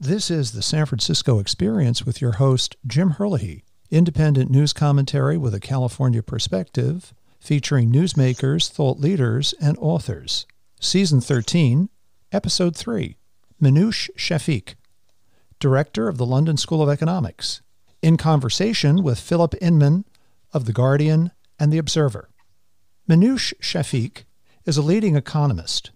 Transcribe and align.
This 0.00 0.30
is 0.30 0.52
the 0.52 0.62
San 0.62 0.86
Francisco 0.86 1.40
Experience 1.40 2.06
with 2.06 2.20
your 2.20 2.34
host, 2.34 2.76
Jim 2.86 3.10
Herlihy. 3.10 3.64
Independent 3.90 4.48
news 4.48 4.72
commentary 4.72 5.36
with 5.36 5.54
a 5.54 5.58
California 5.58 6.22
perspective, 6.22 7.12
featuring 7.40 7.90
newsmakers, 7.90 8.70
thought 8.70 9.00
leaders, 9.00 9.54
and 9.60 9.76
authors. 9.80 10.46
Season 10.80 11.20
13, 11.20 11.88
Episode 12.30 12.76
3 12.76 13.16
Minouche 13.60 14.08
Shafik, 14.16 14.76
Director 15.58 16.06
of 16.06 16.16
the 16.16 16.26
London 16.26 16.56
School 16.56 16.80
of 16.80 16.88
Economics, 16.88 17.60
in 18.00 18.16
conversation 18.16 19.02
with 19.02 19.18
Phillip 19.18 19.56
Inman 19.60 20.04
of 20.52 20.66
The 20.66 20.72
Guardian 20.72 21.32
and 21.58 21.72
The 21.72 21.78
Observer. 21.78 22.28
Minouche 23.10 23.52
Shafik 23.60 24.22
is 24.64 24.76
a 24.76 24.82
leading 24.82 25.16
economist. 25.16 25.90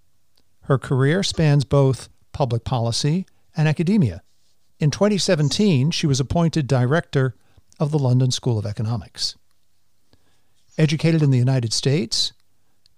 Her 0.62 0.76
career 0.76 1.22
spans 1.22 1.64
both 1.64 2.08
public 2.32 2.64
policy 2.64 3.26
and 3.56 3.68
academia. 3.68 4.22
In 4.78 4.90
2017, 4.90 5.90
she 5.90 6.06
was 6.06 6.20
appointed 6.20 6.66
director 6.66 7.34
of 7.78 7.90
the 7.90 7.98
London 7.98 8.30
School 8.30 8.58
of 8.58 8.66
Economics. 8.66 9.36
Educated 10.78 11.22
in 11.22 11.30
the 11.30 11.38
United 11.38 11.72
States, 11.72 12.32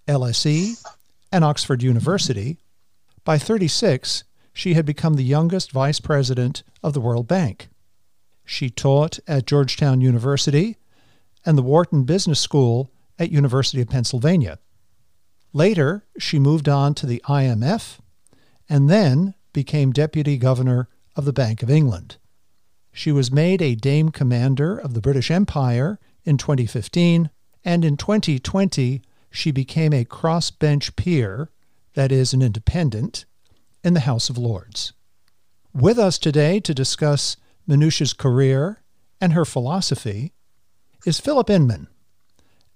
LSE, 0.07 0.83
and 1.31 1.43
Oxford 1.43 1.83
University, 1.83 2.57
by 3.23 3.37
36, 3.37 4.23
she 4.53 4.73
had 4.73 4.85
become 4.85 5.15
the 5.15 5.23
youngest 5.23 5.71
vice 5.71 5.99
president 5.99 6.63
of 6.81 6.93
the 6.93 7.01
World 7.01 7.27
Bank. 7.27 7.67
She 8.45 8.69
taught 8.69 9.19
at 9.27 9.47
Georgetown 9.47 9.99
University 9.99 10.77
and 11.45 11.57
the 11.57 11.63
Wharton 11.63 12.03
Business 12.03 12.39
School 12.39 12.91
at 13.19 13.31
University 13.31 13.81
of 13.81 13.89
Pennsylvania. 13.89 14.59
Later, 15.51 16.05
she 16.17 16.39
moved 16.39 16.69
on 16.69 16.93
to 16.95 17.05
the 17.05 17.21
IMF 17.27 17.99
and 18.69 18.89
then 18.89 19.33
became 19.55 19.93
deputy 19.93 20.37
governor 20.37 20.89
of 21.15 21.23
the 21.23 21.33
Bank 21.33 21.63
of 21.63 21.69
England. 21.71 22.17
She 22.91 23.11
was 23.11 23.31
made 23.31 23.61
a 23.61 23.73
Dame 23.73 24.09
Commander 24.09 24.77
of 24.77 24.93
the 24.93 25.01
British 25.01 25.31
Empire 25.31 25.97
in 26.25 26.37
2015, 26.37 27.29
and 27.63 27.85
in 27.85 27.95
2020 27.95 29.01
she 29.31 29.51
became 29.51 29.93
a 29.93 30.05
crossbench 30.05 30.95
peer, 30.97 31.49
that 31.93 32.11
is, 32.11 32.33
an 32.33 32.41
independent, 32.41 33.25
in 33.81 33.93
the 33.93 34.01
House 34.01 34.29
of 34.29 34.37
Lords. 34.37 34.91
With 35.73 35.97
us 35.97 36.19
today 36.19 36.59
to 36.59 36.73
discuss 36.73 37.37
Minouche's 37.65 38.11
career 38.11 38.81
and 39.21 39.31
her 39.31 39.45
philosophy 39.45 40.33
is 41.05 41.19
Phillip 41.19 41.49
Inman, 41.49 41.87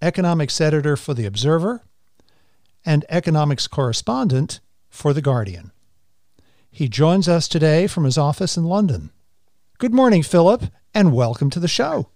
economics 0.02 0.62
editor 0.62 0.96
for 0.96 1.14
The 1.14 1.25
Observer 1.25 1.84
and 2.86 3.06
economics 3.09 3.68
correspondent 3.68 4.62
for 4.90 5.12
The 5.12 5.22
Guardian. 5.22 5.72
He 6.72 6.88
joins 6.88 7.28
us 7.28 7.48
today 7.48 7.88
from 7.88 8.03
his 8.03 8.17
office 8.17 8.56
in 8.56 8.64
London. 8.64 9.09
Good 9.80 9.94
morning, 9.94 10.23
Phillip, 10.23 10.64
and 10.94 11.14
welcome 11.14 11.50
to 11.50 11.59
the 11.59 11.67
show. 11.67 12.09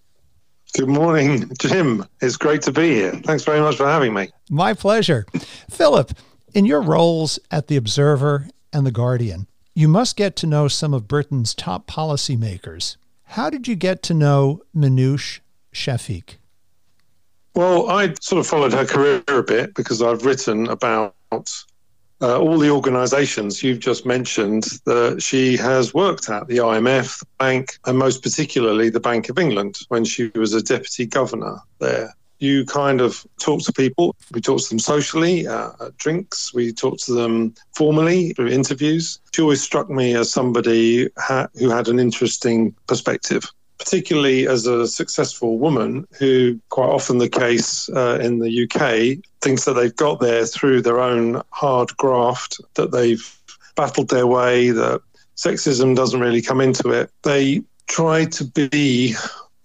Good 0.76 0.88
morning, 0.88 1.50
Jim. 1.60 2.04
It's 2.20 2.36
great 2.36 2.62
to 2.62 2.72
be 2.72 2.94
here. 2.94 3.12
Thanks 3.24 3.44
very 3.44 3.60
much 3.60 3.76
for 3.76 3.86
having 3.86 4.14
me. 4.14 4.30
My 4.50 4.74
pleasure. 4.74 5.26
Phillip, 5.70 6.12
in 6.52 6.64
your 6.64 6.82
roles 6.82 7.38
at 7.50 7.66
The 7.66 7.76
Observer 7.76 8.48
and 8.72 8.86
The 8.86 8.92
Guardian, 8.92 9.46
you 9.74 9.88
must 9.88 10.16
get 10.16 10.36
to 10.36 10.46
know 10.46 10.68
some 10.68 10.94
of 10.94 11.08
Britain's 11.08 11.54
top 11.54 11.86
policymakers. 11.86 12.96
How 13.24 13.50
did 13.50 13.66
you 13.66 13.74
get 13.74 14.02
to 14.04 14.14
know 14.14 14.62
Minouche 14.74 15.40
Shafik? 15.72 16.36
Well, 17.54 17.88
I 17.88 18.14
sort 18.20 18.40
of 18.40 18.46
followed 18.46 18.72
her 18.72 18.84
career 18.84 19.22
a 19.28 19.42
bit 19.42 19.74
because 19.74 20.02
I've 20.02 20.24
written 20.24 20.68
about 20.68 21.14
uh, 22.24 22.38
all 22.38 22.56
the 22.56 22.70
organisations 22.70 23.62
you've 23.62 23.80
just 23.80 24.06
mentioned 24.06 24.64
that 24.86 25.22
she 25.22 25.58
has 25.58 25.92
worked 25.92 26.30
at 26.30 26.48
the 26.48 26.56
IMF, 26.56 27.18
the 27.18 27.26
bank, 27.38 27.78
and 27.84 27.98
most 27.98 28.22
particularly 28.22 28.88
the 28.88 28.98
Bank 28.98 29.28
of 29.28 29.38
England 29.38 29.80
when 29.88 30.06
she 30.06 30.30
was 30.34 30.54
a 30.54 30.62
deputy 30.62 31.04
governor 31.04 31.58
there. 31.80 32.14
You 32.38 32.64
kind 32.64 33.02
of 33.02 33.26
talk 33.38 33.62
to 33.64 33.72
people. 33.74 34.16
We 34.32 34.40
talk 34.40 34.62
to 34.62 34.68
them 34.70 34.78
socially 34.78 35.46
uh, 35.46 35.72
at 35.80 35.98
drinks. 35.98 36.54
We 36.54 36.72
talk 36.72 36.96
to 37.00 37.12
them 37.12 37.54
formally 37.76 38.32
through 38.32 38.48
interviews. 38.48 39.20
She 39.32 39.42
always 39.42 39.62
struck 39.62 39.90
me 39.90 40.16
as 40.16 40.32
somebody 40.32 41.10
ha- 41.18 41.48
who 41.58 41.68
had 41.68 41.88
an 41.88 41.98
interesting 41.98 42.74
perspective 42.86 43.44
particularly 43.84 44.48
as 44.48 44.66
a 44.66 44.88
successful 44.88 45.58
woman 45.58 46.06
who, 46.18 46.58
quite 46.70 46.88
often 46.88 47.18
the 47.18 47.28
case 47.28 47.86
uh, 47.90 48.18
in 48.18 48.38
the 48.38 48.64
UK, 48.64 49.22
thinks 49.42 49.66
that 49.66 49.74
they've 49.74 49.94
got 49.96 50.20
there 50.20 50.46
through 50.46 50.80
their 50.80 51.00
own 51.00 51.42
hard 51.50 51.94
graft, 51.98 52.58
that 52.76 52.92
they've 52.92 53.38
battled 53.76 54.08
their 54.08 54.26
way, 54.26 54.70
that 54.70 55.02
sexism 55.36 55.94
doesn't 55.94 56.20
really 56.20 56.40
come 56.40 56.62
into 56.62 56.88
it. 56.92 57.10
They 57.24 57.60
try 57.86 58.24
to 58.24 58.44
be 58.44 59.14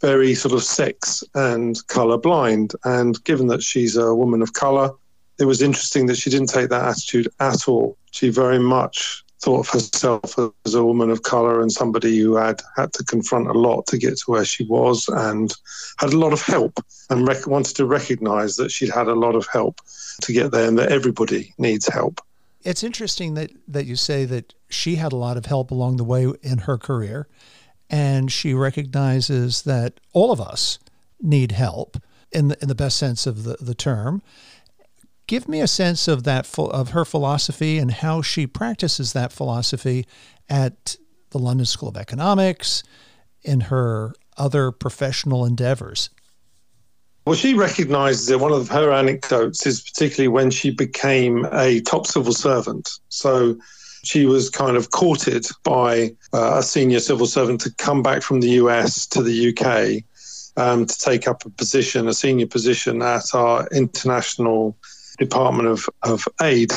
very 0.02 0.36
sort 0.36 0.53
of 0.53 0.63
sex 0.63 1.24
and 1.34 1.78
colour 1.88 2.18
blind. 2.18 2.74
And 2.84 3.24
given 3.24 3.47
that 3.47 3.63
she's 3.63 3.96
a 3.96 4.13
woman 4.13 4.41
of 4.41 4.51
colour, 4.51 4.91
it 5.40 5.46
was 5.46 5.62
interesting 5.62 6.07
that 6.07 6.18
she 6.18 6.30
didn't 6.30 6.50
take 6.50 6.69
that 6.69 6.84
attitude 6.84 7.30
at 7.40 7.69
all. 7.69 7.97
She 8.12 8.28
very 8.28 8.59
much 8.59 9.24
thought 9.41 9.61
of 9.61 9.69
herself 9.69 10.38
as 10.66 10.73
a 10.73 10.83
woman 10.83 11.09
of 11.09 11.23
color 11.23 11.61
and 11.61 11.72
somebody 11.72 12.17
who 12.19 12.35
had 12.35 12.61
had 12.75 12.91
to 12.94 13.03
confront 13.05 13.47
a 13.47 13.53
lot 13.53 13.88
to 13.88 13.97
get 13.97 14.17
to 14.17 14.31
where 14.31 14.45
she 14.45 14.66
was 14.66 15.07
and 15.07 15.53
had 15.97 16.13
a 16.13 16.17
lot 16.17 16.33
of 16.33 16.41
help 16.41 16.83
and 17.09 17.27
rec- 17.27 17.47
wanted 17.47 17.75
to 17.75 17.85
recognize 17.85 18.57
that 18.57 18.69
she'd 18.69 18.89
had 18.89 19.07
a 19.07 19.16
lot 19.16 19.35
of 19.35 19.47
help 19.47 19.79
to 20.22 20.33
get 20.33 20.51
there 20.51 20.67
and 20.67 20.77
that 20.77 20.91
everybody 20.91 21.53
needs 21.57 21.88
help. 21.88 22.19
It's 22.63 22.83
interesting 22.83 23.35
that, 23.35 23.51
that 23.69 23.85
you 23.85 23.95
say 23.95 24.25
that 24.25 24.53
she 24.69 24.95
had 24.95 25.13
a 25.13 25.17
lot 25.17 25.38
of 25.38 25.45
help 25.45 25.71
along 25.71 25.95
the 25.95 26.03
way 26.03 26.31
in 26.41 26.59
her 26.59 26.77
career 26.77 27.27
and 27.89 28.31
she 28.31 28.53
recognizes 28.53 29.63
that 29.63 30.00
all 30.13 30.31
of 30.31 30.41
us 30.41 30.79
need 31.21 31.53
help 31.53 31.97
in 32.31 32.50
the, 32.50 32.57
in 32.61 32.67
the 32.67 32.75
best 32.75 32.97
sense 32.97 33.25
of 33.25 33.44
the, 33.44 33.57
the 33.59 33.73
term 33.73 34.21
Give 35.29 35.47
me 35.47 35.62
a 35.62 35.67
sense 35.67 36.07
of 36.07 36.23
that 36.23 36.50
of 36.57 36.90
her 36.90 37.06
philosophy 37.06 37.78
and 37.78 37.91
how 37.91 38.23
she 38.23 38.47
practices 38.47 39.13
that 39.13 39.31
philosophy 39.31 40.07
at 40.50 40.95
the 41.29 41.38
London 41.38 41.67
School 41.67 41.90
of 41.90 41.97
Economics, 41.97 42.81
in 43.44 43.59
her 43.59 44.16
other 44.38 44.72
professional 44.72 45.45
endeavors. 45.45 46.09
Well, 47.28 47.35
she 47.35 47.53
recognizes 47.53 48.25
that 48.25 48.39
one 48.39 48.51
of 48.51 48.69
her 48.69 48.91
anecdotes 48.91 49.68
is 49.68 49.84
particularly 49.84 50.29
when 50.29 50.50
she 50.50 50.72
became 50.72 51.45
a 51.51 51.81
top 51.81 52.07
civil 52.07 52.34
servant. 52.34 52.89
So 53.09 53.56
she 54.03 54.25
was 54.25 54.50
kind 54.50 54.75
of 54.75 54.89
courted 54.89 55.45
by 55.63 56.16
uh, 56.34 56.56
a 56.57 56.63
senior 56.63 57.01
civil 57.01 57.28
servant 57.28 57.62
to 57.62 57.75
come 57.75 58.01
back 58.01 58.23
from 58.23 58.41
the 58.41 58.50
US 58.63 59.06
to 59.06 59.22
the 59.22 59.50
UK 59.50 60.03
um, 60.57 60.88
to 60.88 60.97
take 60.97 61.28
up 61.28 61.45
a 61.45 61.51
position, 61.51 62.07
a 62.07 62.16
senior 62.16 62.47
position 62.47 63.03
at 63.03 63.35
our 63.35 63.68
international 63.68 64.75
Department 65.19 65.68
of, 65.68 65.90
of 66.03 66.28
Aid. 66.41 66.72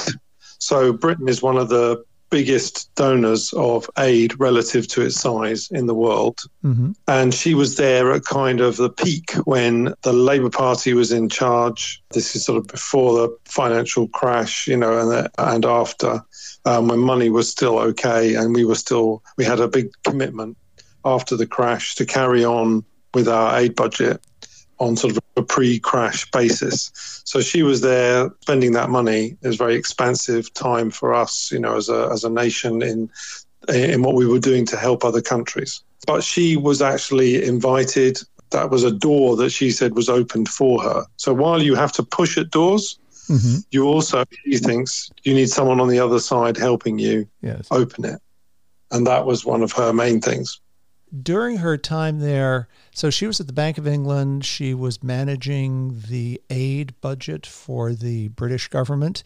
So 0.59 0.93
Britain 0.93 1.29
is 1.29 1.43
one 1.43 1.57
of 1.57 1.69
the 1.69 2.05
biggest 2.33 2.93
donors 2.95 3.53
of 3.53 3.89
aid 3.99 4.41
relative 4.41 4.89
to 4.89 5.03
its 5.03 5.21
size 5.21 5.71
in 5.71 5.87
the 5.87 5.95
world. 5.95 6.41
Mm-hmm. 6.65 6.93
And 7.07 7.35
she 7.35 7.53
was 7.53 7.77
there 7.77 8.11
at 8.13 8.25
kind 8.25 8.61
of 8.61 8.79
the 8.79 8.89
peak 8.89 9.33
when 9.45 9.93
the 10.01 10.15
Labour 10.15 10.49
Party 10.49 10.95
was 10.95 11.13
in 11.13 11.29
charge. 11.29 12.03
This 12.11 12.35
is 12.35 12.43
sort 12.43 12.57
of 12.57 12.67
before 12.69 13.13
the 13.13 13.37
financial 13.45 14.09
crash, 14.09 14.67
you 14.67 14.79
know, 14.79 14.99
and, 14.99 15.29
and 15.37 15.67
after, 15.67 16.23
um, 16.65 16.89
when 16.89 17.01
money 17.01 17.29
was 17.29 17.51
still 17.51 17.79
okay 17.79 18.35
and 18.35 18.55
we 18.55 18.65
were 18.65 18.77
still, 18.77 19.23
we 19.37 19.45
had 19.45 19.61
a 19.61 19.69
big 19.69 19.91
commitment 20.03 20.57
after 21.05 21.37
the 21.37 21.47
crash 21.47 21.97
to 21.97 22.07
carry 22.07 22.47
on 22.47 22.83
with 23.13 23.29
our 23.29 23.59
aid 23.59 23.77
budget 23.77 24.25
on 24.83 24.97
sort 24.97 25.17
of 25.17 25.23
a 25.37 25.43
pre-crash 25.43 26.29
basis. 26.33 26.91
So 27.25 27.41
she 27.41 27.63
was 27.63 27.81
there 27.81 28.31
spending 28.41 28.73
that 28.73 28.91
money. 28.91 29.37
It 29.41 29.47
was 29.47 29.57
very 29.57 29.77
expansive 29.77 30.53
time 30.55 30.91
for 30.91 31.15
us, 31.15 31.51
you 31.53 31.61
know, 31.61 31.77
as 31.77 31.89
a 31.89 32.09
as 32.13 32.25
a 32.25 32.31
nation 32.31 32.83
in 32.83 33.09
in 33.69 34.03
what 34.03 34.17
we 34.17 34.27
were 34.27 34.41
doing 34.41 34.67
to 34.67 34.77
help 34.77 35.05
other 35.05 35.23
countries. 35.23 35.81
But 36.07 36.25
she 36.25 36.57
was 36.57 36.83
actually 36.83 37.45
invited. 37.45 38.19
That 38.51 38.71
was 38.71 38.85
a 38.85 38.91
door 38.91 39.37
that 39.37 39.51
she 39.51 39.71
said 39.71 39.95
was 39.95 40.09
opened 40.09 40.49
for 40.49 40.83
her. 40.83 41.07
So 41.17 41.33
while 41.33 41.63
you 41.63 41.75
have 41.75 41.93
to 41.93 42.03
push 42.03 42.37
at 42.37 42.51
doors, 42.51 42.99
mm-hmm. 43.29 43.61
you 43.71 43.85
also 43.85 44.25
she 44.45 44.59
thinks 44.59 45.11
you 45.23 45.33
need 45.33 45.49
someone 45.49 45.81
on 45.81 45.89
the 45.89 46.01
other 46.01 46.21
side 46.21 46.57
helping 46.57 46.99
you 46.99 47.27
yes. 47.41 47.69
open 47.71 48.05
it. 48.05 48.21
And 48.91 49.07
that 49.07 49.25
was 49.25 49.47
one 49.47 49.63
of 49.63 49.73
her 49.73 49.93
main 49.93 50.21
things 50.21 50.61
during 51.21 51.59
her 51.59 51.77
time 51.77 52.21
there, 52.21 52.69
so 52.95 53.11
she 53.11 53.27
was 53.27 53.41
at 53.41 53.47
the 53.47 53.53
Bank 53.53 53.79
of 53.79 53.87
England. 53.87 54.45
She 54.45 54.73
was 54.75 55.03
managing 55.03 56.01
the 56.09 56.41
aid 56.49 56.95
budget 57.01 57.47
for 57.47 57.93
the 57.93 58.29
British 58.29 58.69
government. 58.69 59.23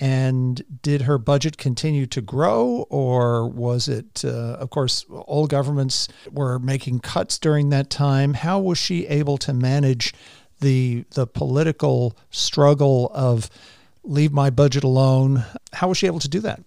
And 0.00 0.62
did 0.82 1.02
her 1.02 1.16
budget 1.16 1.58
continue 1.58 2.06
to 2.06 2.20
grow, 2.20 2.86
or 2.90 3.46
was 3.46 3.86
it, 3.86 4.24
uh, 4.24 4.56
of 4.58 4.70
course, 4.70 5.04
all 5.10 5.46
governments 5.46 6.08
were 6.32 6.58
making 6.58 7.00
cuts 7.00 7.38
during 7.38 7.68
that 7.68 7.88
time? 7.88 8.34
How 8.34 8.58
was 8.58 8.78
she 8.78 9.06
able 9.06 9.38
to 9.38 9.52
manage 9.52 10.12
the 10.58 11.04
the 11.10 11.26
political 11.26 12.16
struggle 12.30 13.12
of 13.14 13.48
leave 14.02 14.32
my 14.32 14.50
budget 14.50 14.82
alone? 14.82 15.44
How 15.72 15.88
was 15.88 15.98
she 15.98 16.08
able 16.08 16.20
to 16.20 16.28
do 16.28 16.40
that? 16.40 16.64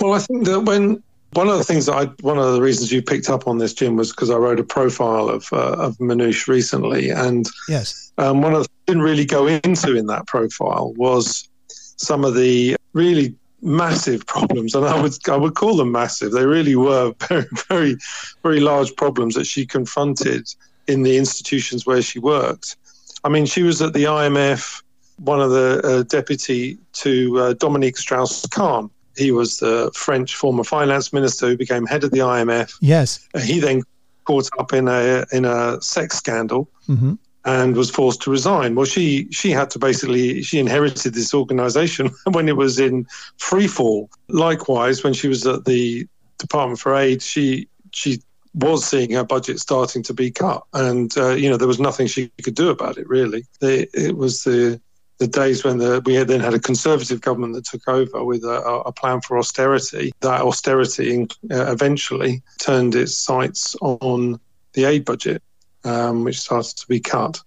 Well, 0.00 0.12
I 0.12 0.20
think 0.20 0.44
that 0.44 0.60
when 0.60 1.02
One 1.34 1.48
of 1.48 1.58
the 1.58 1.64
things 1.64 1.86
that 1.86 1.94
I, 1.94 2.04
one 2.20 2.38
of 2.38 2.52
the 2.52 2.60
reasons 2.60 2.92
you 2.92 3.02
picked 3.02 3.28
up 3.28 3.46
on 3.46 3.58
this, 3.58 3.74
Jim, 3.74 3.96
was 3.96 4.10
because 4.10 4.30
I 4.30 4.36
wrote 4.36 4.60
a 4.60 4.64
profile 4.64 5.28
of 5.28 5.48
uh, 5.52 5.76
of 5.78 5.96
Minouche 5.98 6.48
recently, 6.48 7.10
and 7.10 7.46
yes, 7.68 8.12
um, 8.18 8.42
one 8.42 8.54
of 8.54 8.62
the 8.62 8.68
didn't 8.86 9.02
really 9.02 9.24
go 9.24 9.46
into 9.46 9.96
in 9.96 10.06
that 10.06 10.26
profile 10.26 10.92
was 10.96 11.48
some 11.96 12.24
of 12.24 12.34
the 12.34 12.76
really 12.92 13.34
massive 13.62 14.26
problems, 14.26 14.74
and 14.74 14.84
I 14.84 15.00
would 15.00 15.14
I 15.28 15.36
would 15.36 15.54
call 15.54 15.76
them 15.76 15.90
massive. 15.90 16.32
They 16.32 16.46
really 16.46 16.76
were 16.76 17.14
very 17.28 17.46
very 17.68 17.96
very 18.42 18.60
large 18.60 18.94
problems 18.96 19.34
that 19.34 19.46
she 19.46 19.66
confronted 19.66 20.46
in 20.86 21.02
the 21.02 21.16
institutions 21.16 21.86
where 21.86 22.02
she 22.02 22.18
worked. 22.18 22.76
I 23.24 23.30
mean, 23.30 23.46
she 23.46 23.62
was 23.62 23.80
at 23.80 23.94
the 23.94 24.04
IMF, 24.04 24.82
one 25.16 25.40
of 25.40 25.50
the 25.50 25.80
uh, 25.82 26.02
deputy 26.02 26.76
to 26.92 27.38
uh, 27.38 27.52
Dominique 27.54 27.96
Strauss-Kahn. 27.96 28.90
He 29.16 29.30
was 29.30 29.58
the 29.58 29.90
French 29.94 30.34
former 30.34 30.64
finance 30.64 31.12
minister 31.12 31.48
who 31.48 31.56
became 31.56 31.86
head 31.86 32.04
of 32.04 32.10
the 32.10 32.18
IMF. 32.18 32.74
Yes. 32.80 33.26
He 33.42 33.60
then 33.60 33.82
caught 34.24 34.48
up 34.58 34.72
in 34.72 34.88
a 34.88 35.26
in 35.32 35.44
a 35.44 35.80
sex 35.80 36.16
scandal. 36.16 36.68
Mm-hmm 36.88 37.14
and 37.44 37.76
was 37.76 37.90
forced 37.90 38.22
to 38.22 38.30
resign. 38.30 38.74
Well, 38.74 38.86
she 38.86 39.28
she 39.30 39.50
had 39.50 39.70
to 39.70 39.78
basically 39.78 40.42
she 40.42 40.58
inherited 40.58 41.14
this 41.14 41.34
organisation 41.34 42.10
when 42.32 42.48
it 42.48 42.56
was 42.56 42.78
in 42.78 43.06
free 43.38 43.66
fall. 43.66 44.10
Likewise, 44.28 45.04
when 45.04 45.12
she 45.12 45.28
was 45.28 45.46
at 45.46 45.64
the 45.64 46.08
Department 46.38 46.80
for 46.80 46.94
Aid, 46.94 47.22
she 47.22 47.68
she 47.92 48.22
was 48.54 48.84
seeing 48.84 49.10
her 49.12 49.24
budget 49.24 49.58
starting 49.58 50.02
to 50.04 50.14
be 50.14 50.30
cut, 50.30 50.62
and 50.72 51.16
uh, 51.18 51.30
you 51.30 51.50
know 51.50 51.56
there 51.56 51.68
was 51.68 51.80
nothing 51.80 52.06
she 52.06 52.30
could 52.42 52.54
do 52.54 52.70
about 52.70 52.96
it. 52.96 53.08
Really, 53.08 53.44
the, 53.60 53.88
it 53.92 54.16
was 54.16 54.44
the 54.44 54.80
the 55.18 55.26
days 55.26 55.64
when 55.64 55.78
the, 55.78 56.02
we 56.04 56.14
had 56.14 56.28
then 56.28 56.40
had 56.40 56.54
a 56.54 56.58
conservative 56.58 57.20
government 57.20 57.54
that 57.54 57.64
took 57.64 57.86
over 57.88 58.24
with 58.24 58.44
a, 58.44 58.82
a 58.86 58.92
plan 58.92 59.20
for 59.20 59.38
austerity. 59.38 60.12
That 60.20 60.40
austerity 60.40 61.28
uh, 61.50 61.72
eventually 61.72 62.42
turned 62.58 62.94
its 62.94 63.16
sights 63.16 63.76
on 63.80 64.40
the 64.72 64.84
aid 64.84 65.04
budget, 65.04 65.42
um, 65.84 66.24
which 66.24 66.40
started 66.40 66.76
to 66.76 66.86
be 66.88 67.00
cut. 67.00 67.40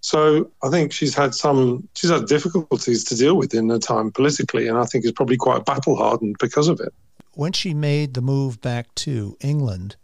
So 0.00 0.50
I 0.64 0.68
think 0.68 0.92
she's 0.92 1.14
had 1.14 1.34
some 1.34 1.88
she's 1.94 2.10
had 2.10 2.26
difficulties 2.26 3.04
to 3.04 3.14
deal 3.14 3.36
with 3.36 3.54
in 3.54 3.68
her 3.68 3.78
time 3.78 4.10
politically, 4.10 4.66
and 4.66 4.76
I 4.76 4.84
think 4.84 5.04
is 5.04 5.12
probably 5.12 5.36
quite 5.36 5.64
battle 5.64 5.96
hardened 5.96 6.36
because 6.40 6.68
of 6.68 6.80
it. 6.80 6.92
When 7.34 7.52
she 7.52 7.72
made 7.72 8.14
the 8.14 8.20
move 8.20 8.60
back 8.60 8.94
to 8.96 9.36
England, 9.40 9.96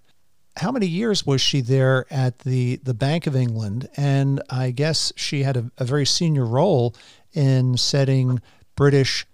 how 0.58 0.72
many 0.72 0.86
years 0.86 1.26
was 1.26 1.40
she 1.40 1.60
there 1.60 2.06
at 2.10 2.40
the, 2.40 2.76
the 2.82 2.94
Bank 2.94 3.26
of 3.26 3.36
England? 3.36 3.88
And 3.96 4.42
I 4.50 4.70
guess 4.70 5.12
she 5.16 5.42
had 5.42 5.56
a, 5.56 5.70
a 5.78 5.84
very 5.84 6.06
senior 6.06 6.44
role 6.44 6.94
in 7.32 7.76
setting 7.76 8.40
British 8.76 9.26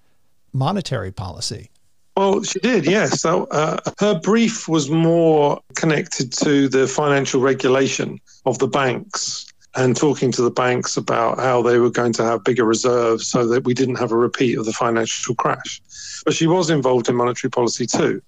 monetary 0.52 1.12
policy. 1.12 1.70
Well, 2.16 2.42
she 2.44 2.60
did, 2.60 2.86
yes. 2.86 3.20
So, 3.20 3.44
uh, 3.50 3.78
her 3.98 4.20
brief 4.20 4.68
was 4.68 4.88
more 4.88 5.60
connected 5.74 6.32
to 6.44 6.68
the 6.68 6.86
financial 6.86 7.40
regulation 7.40 8.20
of 8.46 8.58
the 8.58 8.68
banks 8.68 9.52
and 9.76 9.96
talking 9.96 10.30
to 10.32 10.42
the 10.42 10.50
banks 10.50 10.96
about 10.96 11.38
how 11.38 11.60
they 11.62 11.78
were 11.78 11.90
going 11.90 12.12
to 12.12 12.24
have 12.24 12.44
bigger 12.44 12.64
reserves 12.64 13.26
so 13.26 13.46
that 13.48 13.64
we 13.64 13.74
didn't 13.74 13.96
have 13.96 14.12
a 14.12 14.16
repeat 14.16 14.56
of 14.56 14.66
the 14.66 14.72
financial 14.72 15.34
crash. 15.34 15.82
But 16.24 16.34
she 16.34 16.46
was 16.46 16.70
involved 16.70 17.08
in 17.08 17.16
monetary 17.16 17.50
policy 17.50 17.86
too. 17.86 18.22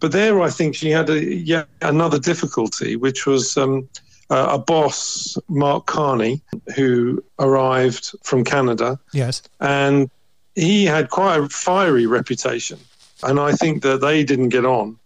But 0.00 0.12
there, 0.12 0.40
I 0.40 0.50
think 0.50 0.74
she 0.74 0.90
had 0.90 1.08
a, 1.08 1.24
yet 1.24 1.68
another 1.82 2.18
difficulty, 2.18 2.96
which 2.96 3.26
was 3.26 3.56
um, 3.56 3.88
uh, 4.30 4.48
a 4.50 4.58
boss, 4.58 5.38
Mark 5.48 5.86
Carney, 5.86 6.40
who 6.74 7.22
arrived 7.38 8.14
from 8.24 8.44
Canada. 8.44 8.98
Yes. 9.12 9.42
And 9.60 10.10
he 10.54 10.84
had 10.84 11.10
quite 11.10 11.38
a 11.38 11.48
fiery 11.48 12.06
reputation. 12.06 12.78
And 13.22 13.38
I 13.38 13.52
think 13.52 13.82
that 13.82 14.00
they 14.00 14.24
didn't 14.24 14.50
get 14.50 14.64
on. 14.64 14.98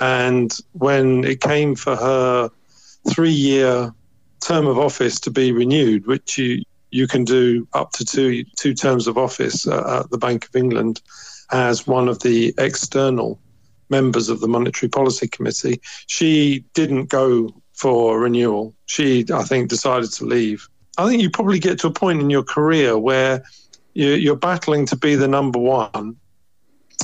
And 0.00 0.52
when 0.72 1.24
it 1.24 1.40
came 1.40 1.74
for 1.74 1.96
her 1.96 2.50
three 3.08 3.30
year 3.30 3.94
term 4.40 4.66
of 4.66 4.78
office 4.78 5.20
to 5.20 5.30
be 5.30 5.52
renewed, 5.52 6.06
which 6.06 6.38
you, 6.38 6.62
you 6.90 7.06
can 7.06 7.24
do 7.24 7.66
up 7.72 7.92
to 7.92 8.04
two, 8.04 8.44
two 8.56 8.74
terms 8.74 9.06
of 9.06 9.18
office 9.18 9.66
uh, 9.66 10.00
at 10.00 10.10
the 10.10 10.18
Bank 10.18 10.46
of 10.46 10.56
England 10.56 11.00
as 11.52 11.86
one 11.86 12.08
of 12.08 12.20
the 12.20 12.54
external 12.58 13.40
members 13.88 14.28
of 14.28 14.40
the 14.40 14.48
Monetary 14.48 14.88
Policy 14.88 15.28
Committee. 15.28 15.80
She 16.06 16.64
didn't 16.74 17.06
go 17.06 17.54
for 17.72 18.18
renewal. 18.18 18.74
She, 18.86 19.24
I 19.32 19.42
think, 19.44 19.68
decided 19.68 20.12
to 20.12 20.24
leave. 20.24 20.68
I 20.98 21.06
think 21.08 21.22
you 21.22 21.30
probably 21.30 21.58
get 21.58 21.78
to 21.80 21.88
a 21.88 21.92
point 21.92 22.20
in 22.20 22.30
your 22.30 22.42
career 22.42 22.98
where 22.98 23.44
you're 23.94 24.36
battling 24.36 24.86
to 24.86 24.96
be 24.96 25.14
the 25.14 25.28
number 25.28 25.58
one. 25.58 26.16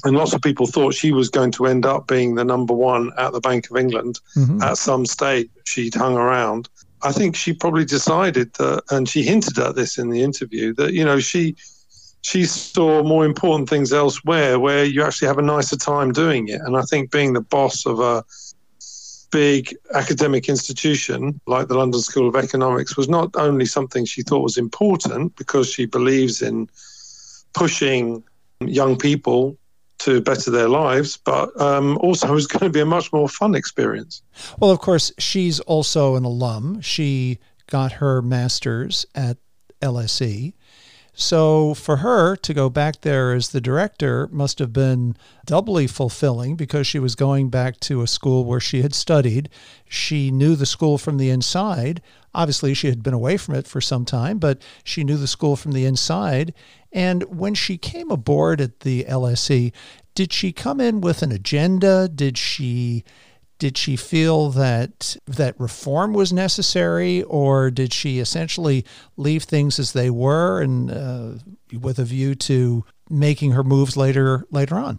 And 0.05 0.17
lots 0.17 0.33
of 0.33 0.43
people 0.43 0.67
thought 0.67 0.95
she 0.95 1.13
was 1.13 1.29
going 1.29 1.53
to 1.53 1.67
end 1.67 1.87
up 1.87 2.09
being 2.09 2.35
the 2.35 2.45
number 2.45 2.75
one 2.75 3.13
at 3.19 3.33
the 3.33 3.41
Bank 3.41 3.71
of 3.71 3.77
England 3.77 4.19
mm-hmm. 4.37 4.63
at 4.63 4.79
some 4.79 5.07
stage. 5.07 5.51
She'd 5.65 5.95
hung 5.95 6.17
around. 6.17 6.69
I 7.05 7.13
think 7.13 7.37
she 7.37 7.53
probably 7.53 7.85
decided 7.85 8.53
that, 8.55 8.83
and 8.91 9.09
she 9.09 9.23
hinted 9.23 9.59
at 9.59 9.75
this 9.75 9.99
in 9.99 10.11
the 10.11 10.23
interview, 10.23 10.73
that, 10.75 10.93
you 10.93 11.05
know, 11.05 11.19
she 11.19 11.57
she 12.25 12.45
saw 12.45 13.03
more 13.03 13.25
important 13.25 13.69
things 13.69 13.93
elsewhere 13.93 14.59
where 14.61 14.85
you 14.85 15.03
actually 15.03 15.27
have 15.27 15.39
a 15.39 15.43
nicer 15.43 15.77
time 15.77 16.13
doing 16.13 16.47
it. 16.49 16.61
And 16.61 16.77
I 16.77 16.83
think 16.83 17.11
being 17.11 17.33
the 17.33 17.41
boss 17.41 17.85
of 17.85 17.99
a 17.99 18.25
big 19.33 19.75
academic 19.95 20.49
institution 20.49 21.41
like 21.47 21.67
the 21.67 21.77
London 21.77 22.01
School 22.01 22.29
of 22.29 22.37
Economics 22.37 22.97
was 22.97 23.09
not 23.09 23.35
only 23.35 23.67
something 23.67 24.05
she 24.05 24.23
thought 24.23 24.43
was 24.43 24.57
important 24.57 25.35
because 25.37 25.69
she 25.69 25.87
believes 25.87 26.43
in 26.43 26.69
pushing 27.55 28.23
young 28.61 28.97
people 28.97 29.59
to 30.03 30.21
better 30.21 30.51
their 30.51 30.69
lives, 30.69 31.17
but 31.17 31.59
um, 31.61 31.99
also 31.99 32.33
was 32.33 32.47
going 32.47 32.65
to 32.65 32.71
be 32.71 32.81
a 32.81 32.87
much 32.87 33.13
more 33.13 33.29
fun 33.29 33.55
experience. 33.55 34.23
Well, 34.59 34.71
of 34.71 34.81
course, 34.81 35.13
she's 35.19 35.61
also 35.61 36.17
an 36.17 36.25
alum. 36.25 36.81
She 36.81 37.39
got 37.67 37.93
her 37.93 38.21
master's 38.21 39.07
at 39.15 39.39
LSE. 39.81 40.55
So 41.15 41.75
for 41.75 41.97
her 41.97 42.37
to 42.37 42.55
go 42.55 42.71
back 42.71 43.03
there 43.03 43.33
as 43.33 43.51
the 43.51 43.61
director 43.61 44.29
must 44.33 44.59
have 44.61 44.73
been 44.73 45.15
doubly 45.45 45.87
fulfilling 45.87 46.57
because 46.57 46.87
she 46.87 46.99
was 46.99 47.15
going 47.15 47.51
back 47.51 47.79
to 47.81 48.01
a 48.01 48.07
school 48.07 48.45
where 48.45 48.61
she 48.61 48.81
had 48.81 48.95
studied. 48.95 49.51
She 49.87 50.31
knew 50.31 50.57
the 50.57 50.67
school 50.67 50.97
from 50.97 51.19
the 51.19 51.29
inside. 51.29 52.01
Obviously, 52.35 52.75
she 52.75 52.89
had 52.89 53.03
been 53.03 53.15
away 53.15 53.37
from 53.37 53.55
it 53.55 53.67
for 53.67 53.81
some 53.81 54.05
time, 54.05 54.39
but 54.39 54.61
she 54.85 55.05
knew 55.05 55.17
the 55.17 55.27
school 55.27 55.57
from 55.57 55.73
the 55.73 55.85
inside. 55.85 56.55
And 56.93 57.23
when 57.25 57.55
she 57.55 57.77
came 57.77 58.11
aboard 58.11 58.61
at 58.61 58.81
the 58.81 59.05
LSE, 59.05 59.73
did 60.15 60.33
she 60.33 60.53
come 60.53 60.81
in 60.81 61.01
with 61.01 61.23
an 61.23 61.33
agenda? 61.33 62.09
Did 62.09 62.39
she 62.39 63.05
did 63.59 63.79
she 63.79 63.95
feel 63.95 64.51
that 64.51 65.17
that 65.25 65.55
reform 65.61 66.15
was 66.15 66.33
necessary, 66.33 67.23
or 67.23 67.71
did 67.71 67.93
she 67.93 68.19
essentially 68.19 68.85
leave 69.17 69.45
things 69.45 69.79
as 69.79 69.93
they 69.93 70.11
were, 70.11 70.61
and 70.61 70.91
uh, 70.91 71.35
with 71.79 72.01
a 72.01 72.05
view 72.05 72.35
to 72.35 72.85
making 73.09 73.53
her 73.53 73.63
moves 73.63 73.97
later 73.97 74.45
later 74.51 74.75
on? 74.75 74.99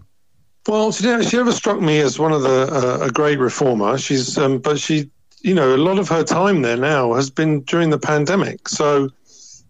Well, 0.65 0.93
she 0.93 1.03
never, 1.03 1.23
she 1.23 1.51
struck 1.51 1.81
me 1.81 1.99
as 1.99 2.17
one 2.17 2.31
of 2.31 2.41
the 2.41 2.69
uh, 2.71 3.07
a 3.07 3.11
great 3.11 3.37
reformer. 3.37 3.97
She's, 3.97 4.37
um, 4.37 4.59
but 4.59 4.79
she, 4.79 5.09
you 5.43 5.53
know, 5.53 5.75
a 5.75 5.77
lot 5.77 5.99
of 5.99 6.07
her 6.09 6.23
time 6.23 6.61
there 6.61 6.77
now 6.77 7.13
has 7.13 7.29
been 7.29 7.61
during 7.61 7.89
the 7.89 7.99
pandemic. 7.99 8.67
So 8.69 9.09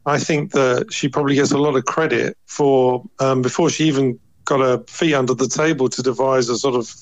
I 0.06 0.20
think 0.20 0.52
that 0.52 0.94
she 0.94 1.10
probably 1.10 1.36
gets 1.36 1.52
a 1.52 1.58
lot 1.58 1.76
of 1.76 1.86
credit 1.86 2.38
for 2.46 3.04
um, 3.20 3.42
before 3.42 3.70
she 3.70 3.86
even 3.86 4.20
got 4.46 4.60
her 4.60 4.84
feet 4.88 5.16
under 5.16 5.34
the 5.34 5.48
table 5.48 5.90
to 5.90 6.02
devise 6.04 6.48
a 6.50 6.58
sort 6.58 6.76
of 6.76 6.94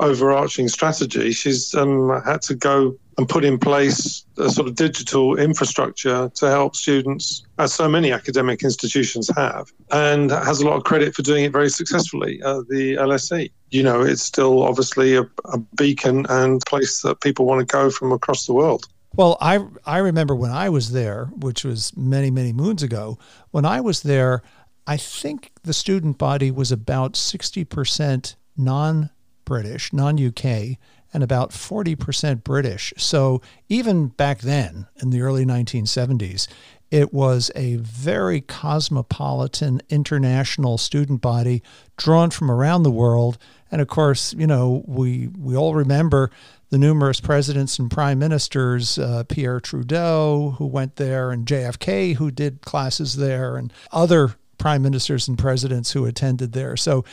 overarching 0.00 0.68
strategy, 0.68 1.32
she's 1.32 1.74
um, 1.74 2.20
had 2.24 2.42
to 2.42 2.54
go 2.54 2.96
and 3.18 3.28
put 3.28 3.44
in 3.44 3.58
place 3.58 4.24
a 4.38 4.48
sort 4.48 4.66
of 4.66 4.74
digital 4.74 5.36
infrastructure 5.36 6.30
to 6.34 6.48
help 6.48 6.74
students, 6.74 7.44
as 7.58 7.72
so 7.72 7.86
many 7.88 8.12
academic 8.12 8.62
institutions 8.62 9.30
have, 9.36 9.70
and 9.90 10.30
has 10.30 10.60
a 10.60 10.66
lot 10.66 10.76
of 10.76 10.84
credit 10.84 11.14
for 11.14 11.22
doing 11.22 11.44
it 11.44 11.52
very 11.52 11.68
successfully 11.68 12.38
the 12.38 12.96
LSE. 12.98 13.50
You 13.70 13.82
know, 13.82 14.00
it's 14.00 14.22
still 14.22 14.62
obviously 14.62 15.16
a, 15.16 15.22
a 15.44 15.58
beacon 15.76 16.26
and 16.28 16.62
place 16.66 17.02
that 17.02 17.20
people 17.20 17.44
want 17.44 17.60
to 17.60 17.66
go 17.66 17.90
from 17.90 18.10
across 18.12 18.46
the 18.46 18.54
world. 18.54 18.86
Well, 19.16 19.36
I 19.40 19.64
I 19.84 19.98
remember 19.98 20.34
when 20.34 20.52
I 20.52 20.68
was 20.68 20.92
there, 20.92 21.26
which 21.36 21.64
was 21.64 21.94
many 21.96 22.30
many 22.30 22.52
moons 22.52 22.82
ago. 22.82 23.18
When 23.50 23.64
I 23.64 23.80
was 23.80 24.02
there, 24.02 24.42
I 24.86 24.96
think 24.96 25.52
the 25.62 25.72
student 25.72 26.16
body 26.16 26.50
was 26.50 26.72
about 26.72 27.16
sixty 27.16 27.64
percent 27.64 28.36
non 28.56 29.10
British, 29.50 29.92
non 29.92 30.14
UK, 30.24 30.78
and 31.12 31.24
about 31.24 31.50
40% 31.50 32.44
British. 32.44 32.94
So 32.96 33.42
even 33.68 34.06
back 34.06 34.42
then, 34.42 34.86
in 35.02 35.10
the 35.10 35.22
early 35.22 35.44
1970s, 35.44 36.46
it 36.92 37.12
was 37.12 37.50
a 37.56 37.74
very 37.78 38.40
cosmopolitan 38.42 39.82
international 39.88 40.78
student 40.78 41.20
body 41.20 41.64
drawn 41.96 42.30
from 42.30 42.48
around 42.48 42.84
the 42.84 42.92
world. 42.92 43.38
And 43.72 43.82
of 43.82 43.88
course, 43.88 44.32
you 44.34 44.46
know, 44.46 44.84
we, 44.86 45.26
we 45.36 45.56
all 45.56 45.74
remember 45.74 46.30
the 46.68 46.78
numerous 46.78 47.20
presidents 47.20 47.76
and 47.80 47.90
prime 47.90 48.20
ministers, 48.20 49.00
uh, 49.00 49.24
Pierre 49.28 49.58
Trudeau, 49.58 50.54
who 50.58 50.66
went 50.66 50.94
there, 50.94 51.32
and 51.32 51.44
JFK, 51.44 52.14
who 52.14 52.30
did 52.30 52.60
classes 52.60 53.16
there, 53.16 53.56
and 53.56 53.72
other 53.90 54.36
prime 54.58 54.82
ministers 54.82 55.26
and 55.26 55.36
presidents 55.36 55.90
who 55.90 56.04
attended 56.04 56.52
there. 56.52 56.76
So 56.76 57.04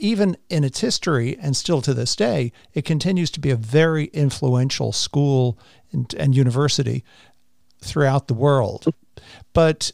even 0.00 0.36
in 0.48 0.64
its 0.64 0.80
history 0.80 1.36
and 1.40 1.56
still 1.56 1.80
to 1.82 1.94
this 1.94 2.16
day, 2.16 2.52
it 2.74 2.84
continues 2.84 3.30
to 3.32 3.40
be 3.40 3.50
a 3.50 3.56
very 3.56 4.06
influential 4.06 4.92
school 4.92 5.58
and, 5.92 6.12
and 6.14 6.34
university 6.34 7.04
throughout 7.82 8.26
the 8.26 8.34
world. 8.34 8.86
But 9.52 9.92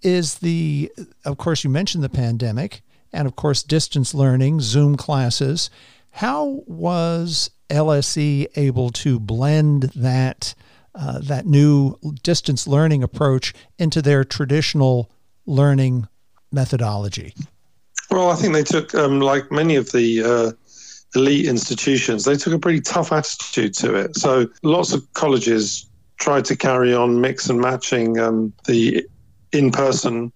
is 0.00 0.36
the, 0.36 0.92
of 1.24 1.38
course, 1.38 1.64
you 1.64 1.70
mentioned 1.70 2.04
the 2.04 2.08
pandemic 2.08 2.82
and, 3.12 3.26
of 3.26 3.36
course, 3.36 3.62
distance 3.62 4.14
learning, 4.14 4.60
Zoom 4.60 4.96
classes. 4.96 5.70
How 6.10 6.62
was 6.66 7.50
LSE 7.68 8.46
able 8.56 8.90
to 8.90 9.18
blend 9.20 9.84
that? 9.96 10.54
Uh, 10.94 11.20
that 11.20 11.46
new 11.46 11.94
distance 12.24 12.66
learning 12.66 13.04
approach 13.04 13.54
into 13.78 14.02
their 14.02 14.24
traditional 14.24 15.08
learning 15.46 16.08
methodology? 16.50 17.34
Well, 18.10 18.30
I 18.30 18.36
think 18.36 18.54
they 18.54 18.64
took, 18.64 18.94
um, 18.94 19.20
like 19.20 19.50
many 19.50 19.76
of 19.76 19.92
the 19.92 20.22
uh, 20.24 20.52
elite 21.14 21.46
institutions, 21.46 22.24
they 22.24 22.36
took 22.36 22.52
a 22.52 22.58
pretty 22.58 22.80
tough 22.80 23.12
attitude 23.12 23.74
to 23.74 23.94
it. 23.94 24.16
So 24.16 24.48
lots 24.62 24.92
of 24.92 25.12
colleges 25.12 25.86
tried 26.18 26.44
to 26.46 26.56
carry 26.56 26.94
on 26.94 27.20
mix 27.20 27.48
and 27.48 27.60
matching 27.60 28.18
um, 28.18 28.52
the 28.66 29.06
in 29.52 29.70
person 29.70 30.32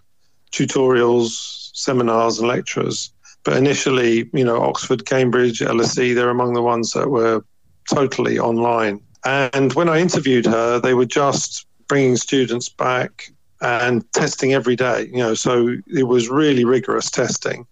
tutorials, 0.52 1.70
seminars, 1.74 2.38
and 2.38 2.48
lectures. 2.48 3.12
But 3.44 3.56
initially, 3.56 4.30
you 4.32 4.44
know, 4.44 4.62
Oxford, 4.62 5.06
Cambridge, 5.06 5.60
LSE, 5.60 6.14
they're 6.14 6.30
among 6.30 6.54
the 6.54 6.62
ones 6.62 6.92
that 6.92 7.10
were 7.10 7.44
totally 7.92 8.38
online. 8.38 9.00
And 9.24 9.72
when 9.72 9.88
I 9.88 9.98
interviewed 9.98 10.46
her, 10.46 10.78
they 10.78 10.94
were 10.94 11.06
just 11.06 11.66
bringing 11.88 12.16
students 12.16 12.68
back 12.68 13.32
and 13.62 14.10
testing 14.12 14.52
every 14.52 14.76
day. 14.76 15.08
You 15.12 15.18
know, 15.18 15.34
so 15.34 15.76
it 15.86 16.04
was 16.04 16.28
really 16.28 16.64
rigorous 16.64 17.10
testing 17.10 17.66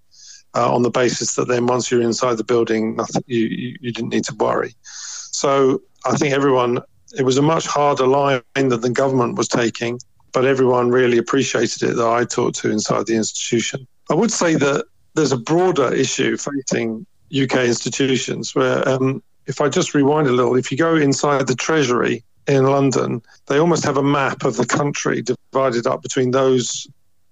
uh, 0.54 0.73
on 0.73 0.82
the 0.82 0.90
basis 0.90 1.35
that 1.35 1.49
then 1.49 1.66
once 1.66 1.90
you're 1.90 2.02
inside 2.02 2.37
the 2.37 2.44
building, 2.44 2.97
nothing 2.97 3.23
you, 3.26 3.47
you, 3.47 3.76
you 3.80 3.92
didn't 3.92 4.11
need 4.11 4.25
to 4.25 4.35
worry. 4.37 4.75
So 4.82 5.82
I 6.06 6.16
think 6.16 6.35
everyone 6.35 6.80
it 7.18 7.25
was 7.25 7.38
a 7.38 7.42
much 7.42 7.66
harder 7.66 8.06
line 8.06 8.42
than 8.54 8.80
the 8.80 8.90
government 8.90 9.37
was 9.37 9.49
taking, 9.49 9.99
but 10.32 10.44
everyone 10.44 10.90
really 10.90 11.18
appreciated 11.18 11.82
it 11.82 11.97
that 11.97 12.06
I 12.06 12.25
talked 12.25 12.56
to 12.61 12.70
inside 12.70 13.06
the 13.06 13.16
institution. 13.16 13.87
I 14.11 14.14
would 14.14 14.30
say 14.30 14.54
that 14.54 14.85
there's 15.14 15.32
a 15.32 15.37
broader 15.37 15.92
issue 15.92 16.37
facing 16.37 17.06
UK 17.35 17.64
institutions 17.66 18.54
where, 18.54 18.88
um, 18.88 19.23
if 19.47 19.61
I 19.61 19.68
just 19.68 19.94
rewind 19.94 20.28
a 20.28 20.32
little, 20.32 20.56
if 20.56 20.70
you 20.70 20.78
go 20.78 20.94
inside 20.94 21.49
the 21.49 21.56
Treasury 21.56 22.23
in 22.47 22.64
London, 22.64 23.23
they 23.47 23.59
almost 23.59 23.85
have 23.85 23.97
a 23.97 24.02
map 24.02 24.44
of 24.44 24.56
the 24.56 24.66
country 24.66 25.23
divided 25.23 25.87
up 25.87 26.02
between 26.02 26.30
those 26.30 26.87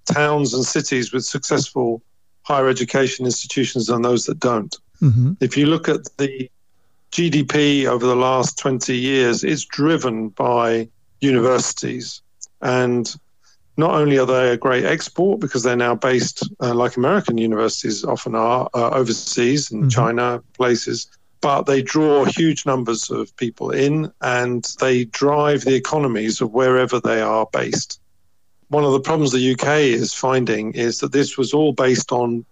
towns 0.04 0.54
and 0.54 0.64
cities 0.64 1.12
with 1.12 1.24
successful 1.24 2.02
higher 2.42 2.68
education 2.68 3.26
institutions 3.26 3.88
and 3.88 4.04
those 4.04 4.24
that 4.24 4.38
don't. 4.38 4.76
Mm-hmm. 5.02 5.32
If 5.40 5.56
you 5.56 5.66
look 5.66 5.88
at 5.88 6.04
the 6.16 6.50
GDP 7.12 7.86
over 7.86 8.06
the 8.06 8.16
last 8.16 8.58
20 8.58 8.96
years 8.96 9.44
it's 9.44 9.64
driven 9.64 10.28
by 10.30 10.88
universities. 11.20 12.22
And 12.60 13.14
not 13.76 13.92
only 13.92 14.18
are 14.18 14.26
they 14.26 14.50
a 14.50 14.56
great 14.56 14.84
export 14.84 15.40
because 15.40 15.62
they're 15.62 15.76
now 15.76 15.94
based, 15.94 16.48
uh, 16.60 16.74
like 16.74 16.96
American 16.96 17.38
universities 17.38 18.04
often 18.04 18.34
are, 18.34 18.68
uh, 18.74 18.90
overseas 18.90 19.70
in 19.70 19.80
mm-hmm. 19.80 19.88
China, 19.88 20.42
places, 20.54 21.08
but 21.40 21.62
they 21.62 21.82
draw 21.82 22.24
huge 22.24 22.66
numbers 22.66 23.10
of 23.10 23.34
people 23.36 23.70
in 23.70 24.12
and 24.20 24.66
they 24.80 25.04
drive 25.04 25.62
the 25.62 25.74
economies 25.74 26.40
of 26.40 26.52
wherever 26.52 27.00
they 27.00 27.20
are 27.20 27.46
based. 27.52 28.00
One 28.68 28.84
of 28.84 28.92
the 28.92 29.00
problems 29.00 29.32
the 29.32 29.52
UK 29.52 29.78
is 29.78 30.12
finding 30.12 30.72
is 30.74 30.98
that 30.98 31.12
this 31.12 31.38
was 31.38 31.54
all 31.54 31.72
based 31.72 32.12
on 32.12 32.44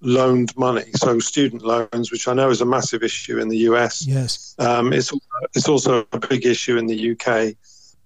loaned 0.00 0.56
money, 0.56 0.90
so 0.94 1.18
student 1.18 1.62
loans, 1.62 2.12
which 2.12 2.28
I 2.28 2.34
know 2.34 2.50
is 2.50 2.60
a 2.60 2.66
massive 2.66 3.02
issue 3.02 3.38
in 3.38 3.48
the 3.48 3.58
US. 3.68 4.06
Yes, 4.06 4.54
um, 4.58 4.92
it's 4.92 5.12
it's 5.54 5.68
also 5.68 6.06
a 6.12 6.18
big 6.18 6.44
issue 6.46 6.76
in 6.76 6.86
the 6.86 7.12
UK, 7.12 7.56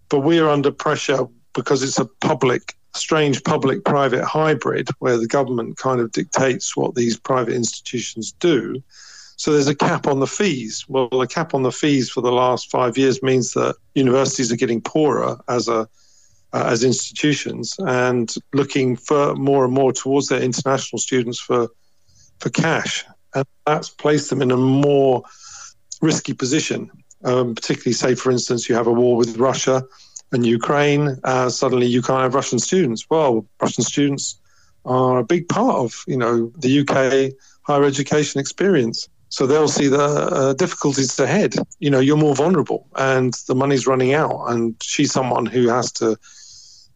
but 0.09 0.21
we 0.21 0.39
are 0.39 0.49
under 0.49 0.71
pressure 0.71 1.27
because 1.53 1.83
it's 1.83 1.99
a 1.99 2.05
public, 2.05 2.75
strange 2.95 3.43
public-private 3.43 4.25
hybrid 4.25 4.89
where 5.01 5.17
the 5.17 5.27
government 5.27 5.77
kind 5.77 6.01
of 6.01 6.13
dictates 6.13 6.77
what 6.77 6.95
these 6.95 7.19
private 7.19 7.55
institutions 7.55 8.33
do. 8.33 8.83
So 9.41 9.55
there's 9.55 9.69
a 9.69 9.75
cap 9.75 10.07
on 10.07 10.21
the 10.21 10.27
fees. 10.27 10.85
Well, 10.87 11.09
a 11.19 11.27
cap 11.27 11.55
on 11.55 11.63
the 11.63 11.73
fees 11.73 12.11
for 12.11 12.21
the 12.21 12.31
last 12.31 12.71
five 12.71 12.99
years 12.99 13.23
means 13.23 13.55
that 13.55 13.75
universities 13.95 14.53
are 14.53 14.57
getting 14.57 14.83
poorer 14.83 15.39
as 15.49 15.67
a 15.67 15.89
uh, 16.53 16.65
as 16.67 16.85
institutions 16.85 17.75
and 17.79 18.35
looking 18.53 18.97
for 18.97 19.35
more 19.37 19.65
and 19.65 19.73
more 19.73 19.95
towards 19.95 20.29
their 20.29 20.43
international 20.43 20.99
students 20.99 21.41
for 21.41 21.69
for 22.39 22.51
cash, 22.51 23.07
and 23.35 23.47
that's 23.65 23.89
placed 23.89 24.29
them 24.29 24.43
in 24.43 24.51
a 24.51 24.59
more 24.59 25.23
risky 26.03 26.35
position. 26.35 26.91
Um, 27.25 27.55
particularly, 27.55 27.95
say 27.95 28.15
for 28.17 28.31
instance, 28.31 28.69
you 28.69 28.75
have 28.75 28.89
a 28.89 28.93
war 28.93 29.17
with 29.17 29.39
Russia 29.39 29.83
and 30.33 30.45
Ukraine. 30.45 31.19
Uh, 31.25 31.49
suddenly, 31.49 31.87
you 31.87 32.03
can't 32.03 32.25
have 32.25 32.35
Russian 32.35 32.59
students. 32.59 33.07
Well, 33.09 33.47
Russian 33.59 33.85
students 33.85 34.39
are 34.85 35.21
a 35.21 35.25
big 35.25 35.49
part 35.49 35.77
of 35.77 36.05
you 36.07 36.19
know 36.19 36.53
the 36.59 36.81
UK 36.81 37.33
higher 37.63 37.85
education 37.85 38.39
experience. 38.39 39.09
So 39.31 39.47
they'll 39.47 39.69
see 39.69 39.89
the 39.89 40.03
uh, 40.03 40.53
difficulties 40.55 41.19
ahead. 41.19 41.55
You 41.79 41.89
know, 41.91 42.01
you're 42.01 42.17
more 42.17 42.35
vulnerable, 42.35 42.87
and 42.97 43.33
the 43.47 43.55
money's 43.55 43.87
running 43.87 44.13
out, 44.13 44.47
and 44.49 44.75
she's 44.83 45.13
someone 45.13 45.47
who 45.47 45.69
has 45.69 45.91
to 45.93 46.17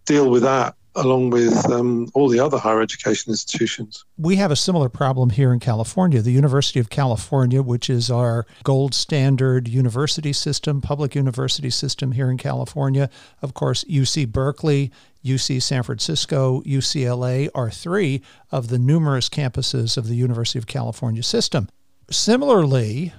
deal 0.05 0.31
with 0.31 0.43
that 0.43 0.75
along 0.97 1.31
with 1.31 1.69
um, 1.71 2.09
all 2.15 2.29
the 2.29 2.39
other 2.39 2.59
higher 2.59 2.81
education 2.81 3.31
institutions. 3.33 4.05
We 4.17 4.37
have 4.37 4.51
a 4.51 4.57
similar 4.57 4.89
problem 4.89 5.31
here 5.31 5.53
in 5.53 5.59
California. 5.61 6.23
The 6.23 6.31
University 6.31 6.79
of 6.79 6.89
California, 6.89 7.63
which 7.63 7.91
is 7.91 8.11
our 8.11 8.47
gold 8.63 8.95
standard 8.95 9.67
university 9.67 10.33
system, 10.33 10.81
public 10.81 11.15
university 11.15 11.71
system 11.71 12.13
here 12.13 12.31
in 12.31 12.39
California, 12.39 13.11
of 13.43 13.55
course, 13.55 13.85
UC 13.85 14.31
Berkeley, 14.31 14.93
UC 15.25 15.63
San 15.63 15.83
Francisco, 15.83 16.63
UCLA 16.63 17.49
are 17.55 17.71
three 17.71 18.23
of 18.53 18.69
the 18.69 18.79
numerous 18.79 19.29
campuses 19.29 19.97
of 19.97 20.07
the 20.07 20.17
University 20.17 20.59
of 20.59 20.67
California 20.67 21.23
system. 21.23 21.69
Similarly, 22.11 23.13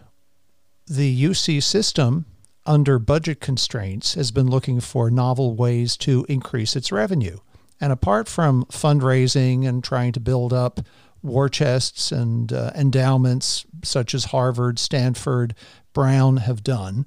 the 0.88 1.24
UC 1.24 1.64
system 1.64 2.26
under 2.66 3.00
budget 3.00 3.40
constraints 3.40 4.16
has 4.16 4.32
been 4.32 4.48
looking 4.48 4.80
for 4.80 5.12
novel 5.12 5.56
ways 5.56 5.98
to 5.98 6.26
increase 6.28 6.76
its 6.76 6.92
revenue. 6.92 7.38
And 7.80 7.92
apart 7.92 8.28
from 8.28 8.66
fundraising 8.66 9.68
and 9.68 9.84
trying 9.84 10.14
to 10.14 10.20
build 10.20 10.54
up 10.54 10.80
war 11.22 11.50
chests 11.50 12.12
and 12.12 12.54
uh, 12.54 12.72
endowments 12.76 13.66
such 13.84 14.14
as 14.14 14.26
Harvard, 14.26 14.80
Stanford, 14.80 15.56
Brown 15.94 16.38
have 16.38 16.64
done, 16.64 17.06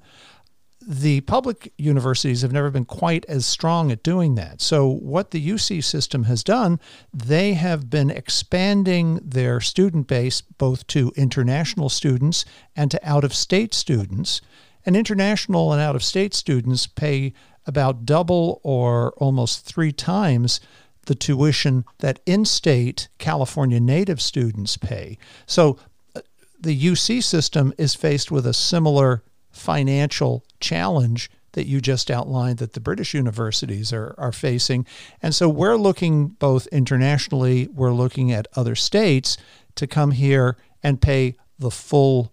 the 0.89 1.21
public 1.21 1.71
universities 1.77 2.41
have 2.41 2.51
never 2.51 2.71
been 2.71 2.83
quite 2.83 3.23
as 3.29 3.45
strong 3.45 3.91
at 3.91 4.01
doing 4.01 4.33
that. 4.33 4.59
So, 4.59 4.87
what 4.87 5.29
the 5.29 5.47
UC 5.47 5.83
system 5.83 6.23
has 6.23 6.43
done, 6.43 6.79
they 7.13 7.53
have 7.53 7.91
been 7.91 8.09
expanding 8.09 9.19
their 9.23 9.61
student 9.61 10.07
base 10.07 10.41
both 10.41 10.87
to 10.87 11.13
international 11.15 11.89
students 11.89 12.43
and 12.75 12.89
to 12.89 12.99
out 13.07 13.23
of 13.23 13.35
state 13.35 13.75
students. 13.75 14.41
And 14.83 14.95
international 14.95 15.71
and 15.71 15.79
out 15.79 15.95
of 15.95 16.03
state 16.03 16.33
students 16.33 16.87
pay 16.87 17.33
about 17.67 18.07
double 18.07 18.59
or 18.63 19.11
almost 19.17 19.65
three 19.65 19.91
times 19.91 20.59
the 21.05 21.13
tuition 21.13 21.85
that 21.99 22.19
in 22.25 22.45
state 22.45 23.09
California 23.19 23.79
native 23.79 24.19
students 24.19 24.75
pay. 24.75 25.19
So 25.45 25.77
uh, 26.15 26.21
the 26.59 26.75
UC 26.75 27.23
system 27.23 27.75
is 27.77 27.93
faced 27.93 28.31
with 28.31 28.47
a 28.47 28.53
similar 28.53 29.21
financial 29.51 30.43
challenge 30.59 31.29
that 31.53 31.65
you 31.65 31.81
just 31.81 32.11
outlined 32.11 32.59
that 32.59 32.73
the 32.73 32.79
British 32.79 33.13
universities 33.13 33.91
are, 33.91 34.13
are 34.17 34.31
facing. 34.31 34.85
And 35.21 35.33
so 35.33 35.49
we're 35.49 35.77
looking 35.77 36.27
both 36.27 36.67
internationally, 36.67 37.67
we're 37.73 37.93
looking 37.93 38.31
at 38.31 38.47
other 38.55 38.75
states 38.75 39.37
to 39.75 39.87
come 39.87 40.11
here 40.11 40.57
and 40.83 41.01
pay 41.01 41.35
the 41.57 41.71
full 41.71 42.31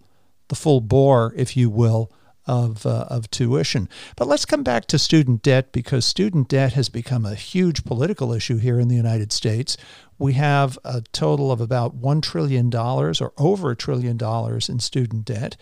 the 0.49 0.55
full 0.55 0.79
bore, 0.79 1.33
if 1.35 1.57
you 1.57 1.69
will, 1.69 2.09
of, 2.45 2.85
uh, 2.85 3.05
of 3.09 3.29
tuition. 3.29 3.89
But 4.15 4.27
let's 4.27 4.45
come 4.45 4.63
back 4.63 4.85
to 4.87 4.97
student 4.97 5.41
debt 5.41 5.71
because 5.71 6.05
student 6.05 6.47
debt 6.47 6.73
has 6.73 6.89
become 6.89 7.25
a 7.25 7.35
huge 7.35 7.83
political 7.83 8.31
issue 8.31 8.57
here 8.57 8.79
in 8.79 8.87
the 8.87 8.95
United 8.95 9.33
States. 9.33 9.75
We 10.17 10.33
have 10.33 10.79
a 10.85 11.01
total 11.11 11.51
of 11.51 11.59
about 11.59 11.99
$1 11.99 12.21
trillion 12.21 12.73
or 12.73 13.33
over 13.37 13.71
a 13.71 13.75
trillion 13.75 14.17
dollars 14.17 14.69
in 14.69 14.79
student 14.79 15.25
debt. 15.25 15.57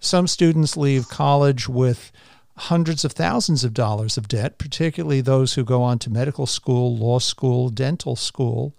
Some 0.00 0.26
students 0.26 0.76
leave 0.76 1.08
college 1.08 1.68
with 1.68 2.10
hundreds 2.56 3.04
of 3.04 3.12
thousands 3.12 3.64
of 3.64 3.72
dollars 3.74 4.16
of 4.16 4.28
debt, 4.28 4.58
particularly 4.58 5.20
those 5.20 5.54
who 5.54 5.64
go 5.64 5.82
on 5.82 5.98
to 6.00 6.10
medical 6.10 6.46
school, 6.46 6.96
law 6.96 7.18
school, 7.18 7.68
dental 7.68 8.16
school. 8.16 8.74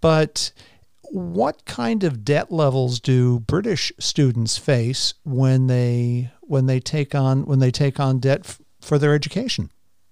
But 0.00 0.52
what 1.10 1.64
kind 1.64 2.04
of 2.04 2.24
debt 2.24 2.50
levels 2.50 3.00
do 3.00 3.40
British 3.40 3.92
students 3.98 4.58
face 4.58 5.14
when 5.24 5.66
they 5.66 6.30
when 6.42 6.66
they 6.66 6.80
take 6.80 7.14
on 7.14 7.46
when 7.46 7.58
they 7.58 7.70
take 7.70 7.98
on 8.00 8.18
debt 8.18 8.40
f- 8.44 8.60
for 8.80 8.98
their 8.98 9.14
education? 9.14 9.70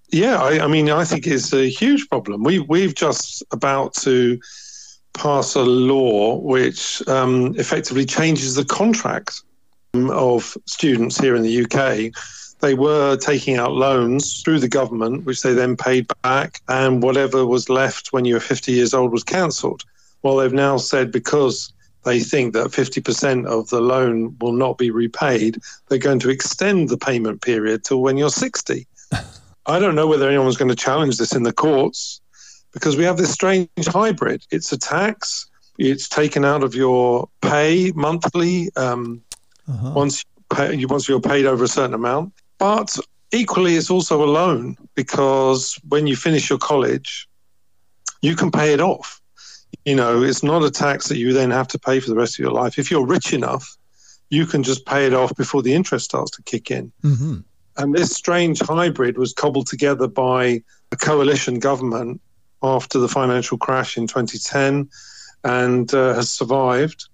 Yeah, 0.09 0.41
I, 0.41 0.63
I, 0.63 0.67
mean, 0.67 0.89
I 0.89 1.03
think 1.03 1.27
it's 1.27 1.51
a 1.53 1.69
huge 1.69 2.07
problem. 2.09 2.43
We 2.43 2.59
we've 2.59 2.95
just 2.95 3.43
about 3.51 3.93
to 3.95 4.39
pass 5.13 5.55
a 5.55 5.63
law 5.63 6.37
which 6.37 7.05
um, 7.07 7.55
effectively 7.57 8.05
changes 8.05 8.55
the 8.55 8.65
contract 8.65 9.41
of 10.09 10.57
students 10.65 11.17
here 11.17 11.35
in 11.35 11.43
the 11.43 11.63
UK. 11.63 12.11
They 12.59 12.73
were 12.73 13.17
taking 13.17 13.57
out 13.57 13.73
loans 13.73 14.41
through 14.41 14.59
the 14.59 14.67
government, 14.67 15.25
which 15.25 15.41
they 15.41 15.53
then 15.53 15.77
paid 15.77 16.07
back, 16.23 16.61
and 16.67 17.03
whatever 17.03 17.45
was 17.45 17.69
left 17.69 18.13
when 18.13 18.25
you 18.25 18.35
were 18.35 18.39
50 18.39 18.71
years 18.71 18.93
old 18.93 19.11
was 19.11 19.23
cancelled. 19.23 19.83
Well, 20.23 20.37
they've 20.37 20.53
now 20.53 20.77
said 20.77 21.11
because 21.11 21.71
they 22.03 22.19
think 22.19 22.53
that 22.53 22.67
50% 22.67 23.45
of 23.45 23.69
the 23.69 23.81
loan 23.81 24.35
will 24.39 24.53
not 24.53 24.77
be 24.77 24.91
repaid, 24.91 25.59
they're 25.87 25.97
going 25.97 26.19
to 26.19 26.29
extend 26.29 26.89
the 26.89 26.97
payment 26.97 27.41
period 27.41 27.83
till 27.83 28.01
when 28.01 28.17
you're 28.17 28.29
60. 28.29 28.87
I 29.65 29.79
don't 29.79 29.95
know 29.95 30.07
whether 30.07 30.27
anyone's 30.27 30.57
going 30.57 30.69
to 30.69 30.75
challenge 30.75 31.17
this 31.17 31.35
in 31.35 31.43
the 31.43 31.51
courts 31.51 32.21
because 32.71 32.95
we 32.95 33.03
have 33.03 33.17
this 33.17 33.31
strange 33.31 33.69
hybrid. 33.87 34.43
It's 34.51 34.71
a 34.71 34.77
tax, 34.77 35.49
it's 35.77 36.07
taken 36.07 36.45
out 36.45 36.63
of 36.63 36.73
your 36.73 37.27
pay 37.41 37.91
monthly 37.93 38.69
um, 38.77 39.21
uh-huh. 39.67 39.91
once, 39.95 40.23
pay, 40.53 40.83
once 40.85 41.07
you're 41.07 41.21
paid 41.21 41.45
over 41.45 41.63
a 41.63 41.67
certain 41.67 41.93
amount. 41.93 42.33
But 42.57 42.97
equally, 43.31 43.75
it's 43.75 43.89
also 43.89 44.23
a 44.23 44.25
loan 44.25 44.77
because 44.95 45.79
when 45.87 46.07
you 46.07 46.15
finish 46.15 46.49
your 46.49 46.59
college, 46.59 47.27
you 48.21 48.35
can 48.35 48.51
pay 48.51 48.73
it 48.73 48.81
off. 48.81 49.21
You 49.85 49.95
know, 49.95 50.23
it's 50.23 50.43
not 50.43 50.63
a 50.63 50.71
tax 50.71 51.07
that 51.07 51.17
you 51.17 51.33
then 51.33 51.51
have 51.51 51.67
to 51.69 51.79
pay 51.79 51.99
for 51.99 52.09
the 52.09 52.15
rest 52.15 52.35
of 52.35 52.39
your 52.39 52.51
life. 52.51 52.79
If 52.79 52.89
you're 52.89 53.05
rich 53.05 53.33
enough, 53.33 53.77
you 54.29 54.45
can 54.45 54.63
just 54.63 54.85
pay 54.85 55.05
it 55.05 55.13
off 55.13 55.35
before 55.35 55.61
the 55.61 55.73
interest 55.73 56.05
starts 56.05 56.31
to 56.31 56.43
kick 56.43 56.71
in. 56.71 56.91
Mm-hmm. 57.03 57.37
And 57.77 57.93
this 57.93 58.11
strange 58.11 58.59
hybrid 58.59 59.17
was 59.17 59.33
cobbled 59.33 59.67
together 59.67 60.07
by 60.07 60.63
a 60.91 60.95
coalition 60.95 61.59
government 61.59 62.21
after 62.63 62.99
the 62.99 63.07
financial 63.07 63.57
crash 63.57 63.97
in 63.97 64.07
2010 64.07 64.89
and 65.43 65.93
uh, 65.93 66.15
has 66.15 66.31
survived. 66.31 67.07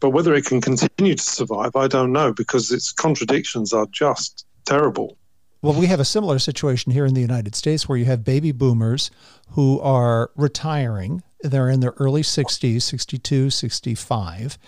But 0.00 0.10
whether 0.10 0.34
it 0.34 0.46
can 0.46 0.60
continue 0.60 1.14
to 1.14 1.22
survive, 1.22 1.76
I 1.76 1.86
don't 1.86 2.12
know 2.12 2.32
because 2.32 2.72
its 2.72 2.90
contradictions 2.90 3.72
are 3.72 3.86
just 3.92 4.46
terrible. 4.64 5.16
Well, 5.62 5.78
we 5.78 5.86
have 5.86 6.00
a 6.00 6.06
similar 6.06 6.38
situation 6.38 6.90
here 6.90 7.04
in 7.04 7.12
the 7.12 7.20
United 7.20 7.54
States 7.54 7.86
where 7.86 7.98
you 7.98 8.06
have 8.06 8.24
baby 8.24 8.50
boomers 8.50 9.10
who 9.50 9.78
are 9.80 10.30
retiring. 10.34 11.22
They're 11.42 11.68
in 11.68 11.80
their 11.80 11.94
early 11.98 12.22
60s, 12.22 12.80
62, 12.80 13.50
65, 13.50 14.58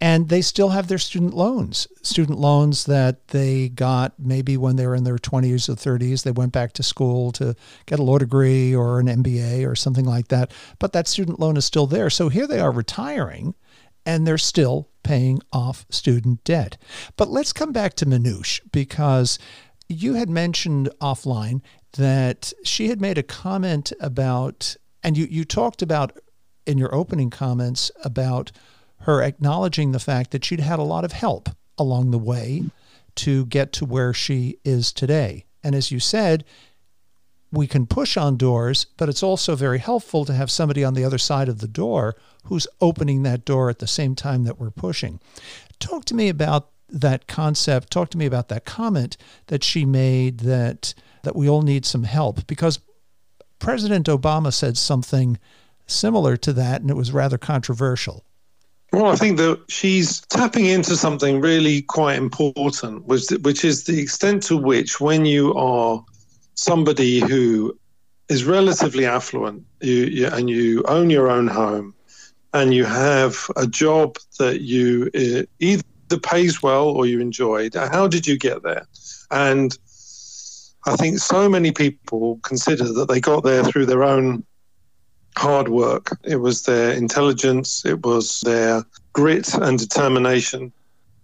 and 0.00 0.28
they 0.28 0.42
still 0.42 0.68
have 0.70 0.88
their 0.88 0.98
student 0.98 1.34
loans 1.34 1.88
student 2.02 2.38
loans 2.38 2.84
that 2.84 3.28
they 3.28 3.68
got 3.70 4.12
maybe 4.18 4.56
when 4.56 4.76
they 4.76 4.86
were 4.86 4.94
in 4.94 5.04
their 5.04 5.16
20s 5.16 5.68
or 5.68 5.74
30s 5.74 6.22
they 6.22 6.30
went 6.30 6.52
back 6.52 6.72
to 6.72 6.82
school 6.82 7.32
to 7.32 7.54
get 7.86 7.98
a 7.98 8.02
law 8.02 8.18
degree 8.18 8.74
or 8.74 9.00
an 9.00 9.06
mba 9.06 9.66
or 9.66 9.74
something 9.74 10.04
like 10.04 10.28
that 10.28 10.50
but 10.78 10.92
that 10.92 11.08
student 11.08 11.40
loan 11.40 11.56
is 11.56 11.64
still 11.64 11.86
there 11.86 12.10
so 12.10 12.28
here 12.28 12.46
they 12.46 12.60
are 12.60 12.70
retiring 12.70 13.54
and 14.06 14.26
they're 14.26 14.38
still 14.38 14.88
paying 15.02 15.40
off 15.52 15.84
student 15.90 16.42
debt 16.44 16.78
but 17.16 17.28
let's 17.28 17.52
come 17.52 17.72
back 17.72 17.94
to 17.94 18.06
Minouche 18.06 18.60
because 18.72 19.38
you 19.88 20.14
had 20.14 20.30
mentioned 20.30 20.88
offline 21.00 21.60
that 21.96 22.52
she 22.64 22.88
had 22.88 23.00
made 23.00 23.18
a 23.18 23.22
comment 23.22 23.92
about 24.00 24.76
and 25.02 25.16
you, 25.16 25.26
you 25.30 25.44
talked 25.44 25.82
about 25.82 26.18
in 26.66 26.78
your 26.78 26.94
opening 26.94 27.30
comments 27.30 27.90
about 28.02 28.50
her 29.00 29.22
acknowledging 29.22 29.92
the 29.92 30.00
fact 30.00 30.30
that 30.32 30.44
she'd 30.44 30.60
had 30.60 30.78
a 30.78 30.84
lot 30.84 31.04
of 31.04 31.12
help 31.12 31.48
along 31.78 32.10
the 32.10 32.18
way 32.18 32.64
to 33.14 33.46
get 33.46 33.72
to 33.72 33.84
where 33.84 34.12
she 34.12 34.58
is 34.64 34.92
today. 34.92 35.44
And 35.62 35.74
as 35.74 35.90
you 35.90 36.00
said, 36.00 36.44
we 37.56 37.66
can 37.66 37.86
push 37.86 38.16
on 38.16 38.36
doors, 38.36 38.86
but 38.96 39.08
it's 39.08 39.22
also 39.22 39.56
very 39.56 39.78
helpful 39.78 40.24
to 40.24 40.34
have 40.34 40.50
somebody 40.50 40.84
on 40.84 40.94
the 40.94 41.04
other 41.04 41.18
side 41.18 41.48
of 41.48 41.60
the 41.60 41.68
door 41.68 42.14
who's 42.44 42.66
opening 42.80 43.22
that 43.22 43.44
door 43.44 43.70
at 43.70 43.78
the 43.78 43.86
same 43.86 44.14
time 44.14 44.44
that 44.44 44.60
we're 44.60 44.70
pushing. 44.70 45.20
Talk 45.78 46.04
to 46.06 46.14
me 46.14 46.28
about 46.28 46.68
that 46.88 47.26
concept. 47.26 47.90
Talk 47.90 48.10
to 48.10 48.18
me 48.18 48.26
about 48.26 48.48
that 48.48 48.64
comment 48.64 49.16
that 49.46 49.64
she 49.64 49.84
made 49.84 50.40
that 50.40 50.94
that 51.22 51.34
we 51.34 51.48
all 51.48 51.62
need 51.62 51.84
some 51.84 52.04
help 52.04 52.46
because 52.46 52.78
President 53.58 54.06
Obama 54.06 54.52
said 54.52 54.78
something 54.78 55.38
similar 55.86 56.36
to 56.36 56.52
that 56.52 56.82
and 56.82 56.90
it 56.90 56.94
was 56.94 57.10
rather 57.10 57.38
controversial. 57.38 58.24
Well, 58.92 59.06
I 59.06 59.16
think 59.16 59.36
that 59.38 59.60
she's 59.68 60.20
tapping 60.20 60.66
into 60.66 60.96
something 60.96 61.40
really 61.40 61.82
quite 61.82 62.16
important, 62.16 63.04
which, 63.06 63.28
which 63.42 63.64
is 63.64 63.84
the 63.84 64.00
extent 64.00 64.44
to 64.44 64.56
which, 64.56 65.00
when 65.00 65.24
you 65.24 65.52
are 65.54 66.04
somebody 66.56 67.20
who 67.20 67.78
is 68.28 68.44
relatively 68.44 69.06
affluent 69.06 69.64
you, 69.80 69.94
you, 69.94 70.26
and 70.26 70.50
you 70.50 70.82
own 70.88 71.10
your 71.10 71.28
own 71.28 71.46
home 71.46 71.94
and 72.52 72.74
you 72.74 72.84
have 72.84 73.36
a 73.56 73.66
job 73.66 74.16
that 74.38 74.60
you 74.60 75.10
uh, 75.14 75.42
either 75.60 75.84
pays 76.22 76.62
well 76.62 76.88
or 76.88 77.06
you 77.06 77.20
enjoy, 77.20 77.68
how 77.74 78.08
did 78.08 78.26
you 78.26 78.38
get 78.38 78.62
there? 78.62 78.86
And 79.30 79.76
I 80.86 80.96
think 80.96 81.18
so 81.18 81.48
many 81.48 81.72
people 81.72 82.38
consider 82.42 82.92
that 82.92 83.08
they 83.08 83.20
got 83.20 83.44
there 83.44 83.64
through 83.64 83.86
their 83.86 84.04
own 84.04 84.44
hard 85.36 85.68
work. 85.68 86.16
It 86.24 86.36
was 86.36 86.62
their 86.62 86.92
intelligence, 86.92 87.84
it 87.84 88.04
was 88.06 88.40
their 88.40 88.84
grit 89.12 89.52
and 89.54 89.78
determination. 89.78 90.72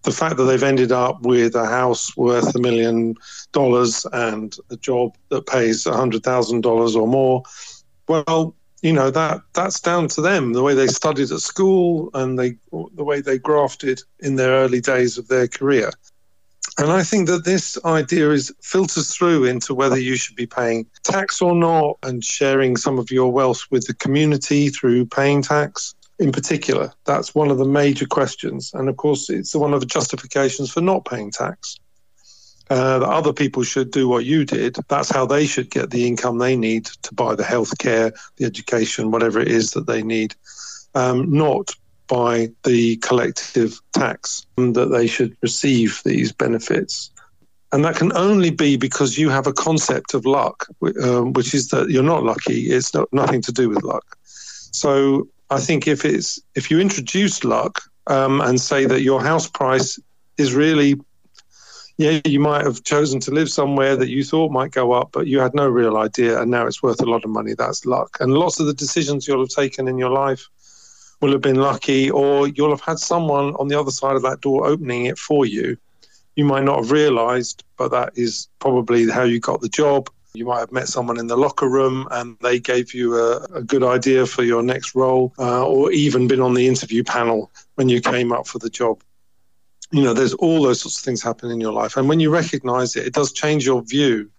The 0.02 0.10
fact 0.10 0.36
that 0.36 0.44
they've 0.44 0.62
ended 0.62 0.90
up 0.90 1.22
with 1.22 1.54
a 1.54 1.66
house 1.66 2.16
worth 2.16 2.54
a 2.54 2.58
million 2.58 3.14
dollars 3.52 4.04
and 4.12 4.56
a 4.70 4.76
job 4.76 5.16
that 5.28 5.46
pays 5.46 5.86
a 5.86 5.92
hundred 5.92 6.24
thousand 6.24 6.62
dollars 6.62 6.96
or 6.96 7.06
more, 7.06 7.42
well, 8.08 8.54
you 8.82 8.92
know 8.92 9.10
that 9.10 9.42
that's 9.54 9.80
down 9.80 10.08
to 10.08 10.20
them. 10.20 10.54
The 10.54 10.62
way 10.62 10.74
they 10.74 10.88
studied 10.88 11.30
at 11.30 11.40
school 11.40 12.10
and 12.14 12.38
they 12.38 12.56
the 12.72 13.04
way 13.04 13.20
they 13.20 13.38
grafted 13.38 14.02
in 14.18 14.34
their 14.36 14.50
early 14.50 14.80
days 14.80 15.18
of 15.18 15.28
their 15.28 15.46
career. 15.46 15.92
And 16.78 16.90
I 16.90 17.02
think 17.02 17.28
that 17.28 17.44
this 17.44 17.78
idea 17.84 18.30
is 18.30 18.52
filters 18.62 19.14
through 19.14 19.44
into 19.44 19.74
whether 19.74 19.98
you 19.98 20.16
should 20.16 20.36
be 20.36 20.46
paying 20.46 20.86
tax 21.04 21.42
or 21.42 21.54
not 21.54 21.98
and 22.02 22.24
sharing 22.24 22.76
some 22.76 22.98
of 22.98 23.10
your 23.10 23.30
wealth 23.30 23.62
with 23.70 23.86
the 23.86 23.94
community 23.94 24.68
through 24.68 25.06
paying 25.06 25.42
tax 25.42 25.94
in 26.22 26.32
particular. 26.32 26.92
That's 27.04 27.34
one 27.34 27.50
of 27.50 27.58
the 27.58 27.66
major 27.66 28.06
questions. 28.06 28.70
And 28.74 28.88
of 28.88 28.96
course, 28.96 29.28
it's 29.28 29.54
one 29.54 29.74
of 29.74 29.80
the 29.80 29.86
justifications 29.86 30.70
for 30.70 30.80
not 30.80 31.04
paying 31.04 31.30
tax. 31.30 31.78
Uh, 32.70 33.00
that 33.00 33.08
other 33.08 33.32
people 33.34 33.62
should 33.62 33.90
do 33.90 34.08
what 34.08 34.24
you 34.24 34.46
did. 34.46 34.76
That's 34.88 35.10
how 35.10 35.26
they 35.26 35.46
should 35.46 35.68
get 35.68 35.90
the 35.90 36.06
income 36.06 36.38
they 36.38 36.56
need 36.56 36.86
to 36.86 37.14
buy 37.14 37.34
the 37.34 37.44
health 37.44 37.76
care, 37.78 38.12
the 38.36 38.46
education, 38.46 39.10
whatever 39.10 39.40
it 39.40 39.48
is 39.48 39.72
that 39.72 39.86
they 39.86 40.02
need, 40.02 40.34
um, 40.94 41.30
not 41.30 41.74
by 42.06 42.50
the 42.62 42.96
collective 42.98 43.78
tax 43.92 44.46
that 44.56 44.90
they 44.90 45.06
should 45.06 45.36
receive 45.42 46.00
these 46.04 46.32
benefits. 46.32 47.10
And 47.72 47.84
that 47.84 47.96
can 47.96 48.16
only 48.16 48.50
be 48.50 48.76
because 48.76 49.18
you 49.18 49.28
have 49.28 49.46
a 49.46 49.52
concept 49.52 50.14
of 50.14 50.24
luck, 50.24 50.66
um, 51.02 51.32
which 51.32 51.54
is 51.54 51.68
that 51.68 51.90
you're 51.90 52.02
not 52.02 52.22
lucky. 52.22 52.70
It's 52.70 52.94
not, 52.94 53.12
nothing 53.12 53.42
to 53.42 53.52
do 53.52 53.68
with 53.68 53.82
luck. 53.82 54.16
So 54.24 55.28
I 55.52 55.60
think 55.60 55.86
if 55.86 56.04
it's 56.04 56.40
if 56.54 56.70
you 56.70 56.80
introduce 56.80 57.44
luck 57.44 57.82
um, 58.06 58.40
and 58.40 58.58
say 58.60 58.86
that 58.86 59.02
your 59.02 59.22
house 59.22 59.46
price 59.46 59.98
is 60.38 60.54
really, 60.54 60.98
yeah, 61.98 62.20
you 62.24 62.40
might 62.40 62.64
have 62.64 62.82
chosen 62.84 63.20
to 63.20 63.30
live 63.30 63.50
somewhere 63.50 63.94
that 63.96 64.08
you 64.08 64.24
thought 64.24 64.50
might 64.50 64.70
go 64.70 64.92
up, 64.92 65.10
but 65.12 65.26
you 65.26 65.40
had 65.40 65.54
no 65.54 65.68
real 65.68 65.98
idea, 65.98 66.40
and 66.40 66.50
now 66.50 66.66
it's 66.66 66.82
worth 66.82 67.02
a 67.02 67.06
lot 67.06 67.24
of 67.24 67.30
money. 67.30 67.52
That's 67.52 67.84
luck. 67.84 68.16
And 68.20 68.32
lots 68.32 68.60
of 68.60 68.66
the 68.66 68.74
decisions 68.74 69.28
you'll 69.28 69.40
have 69.40 69.50
taken 69.50 69.88
in 69.88 69.98
your 69.98 70.10
life 70.10 70.48
will 71.20 71.32
have 71.32 71.42
been 71.42 71.60
lucky, 71.60 72.10
or 72.10 72.48
you'll 72.48 72.70
have 72.70 72.80
had 72.80 72.98
someone 72.98 73.54
on 73.56 73.68
the 73.68 73.78
other 73.78 73.90
side 73.90 74.16
of 74.16 74.22
that 74.22 74.40
door 74.40 74.66
opening 74.66 75.04
it 75.04 75.18
for 75.18 75.44
you. 75.44 75.76
You 76.34 76.46
might 76.46 76.64
not 76.64 76.78
have 76.78 76.90
realized, 76.90 77.62
but 77.76 77.90
that 77.90 78.12
is 78.16 78.48
probably 78.58 79.08
how 79.10 79.24
you 79.24 79.38
got 79.38 79.60
the 79.60 79.68
job. 79.68 80.08
You 80.34 80.46
might 80.46 80.60
have 80.60 80.72
met 80.72 80.88
someone 80.88 81.18
in 81.18 81.26
the 81.26 81.36
locker 81.36 81.68
room 81.68 82.08
and 82.10 82.38
they 82.40 82.58
gave 82.58 82.94
you 82.94 83.18
a, 83.18 83.44
a 83.54 83.62
good 83.62 83.82
idea 83.82 84.24
for 84.24 84.42
your 84.42 84.62
next 84.62 84.94
role, 84.94 85.34
uh, 85.38 85.66
or 85.66 85.92
even 85.92 86.26
been 86.26 86.40
on 86.40 86.54
the 86.54 86.66
interview 86.66 87.04
panel 87.04 87.50
when 87.74 87.90
you 87.90 88.00
came 88.00 88.32
up 88.32 88.46
for 88.46 88.58
the 88.58 88.70
job. 88.70 89.02
You 89.90 90.02
know, 90.02 90.14
there's 90.14 90.32
all 90.32 90.62
those 90.62 90.80
sorts 90.80 90.98
of 90.98 91.04
things 91.04 91.22
happen 91.22 91.50
in 91.50 91.60
your 91.60 91.74
life. 91.74 91.98
And 91.98 92.08
when 92.08 92.18
you 92.18 92.30
recognize 92.30 92.96
it, 92.96 93.06
it 93.06 93.12
does 93.12 93.32
change 93.32 93.66
your 93.66 93.82
view 93.82 94.30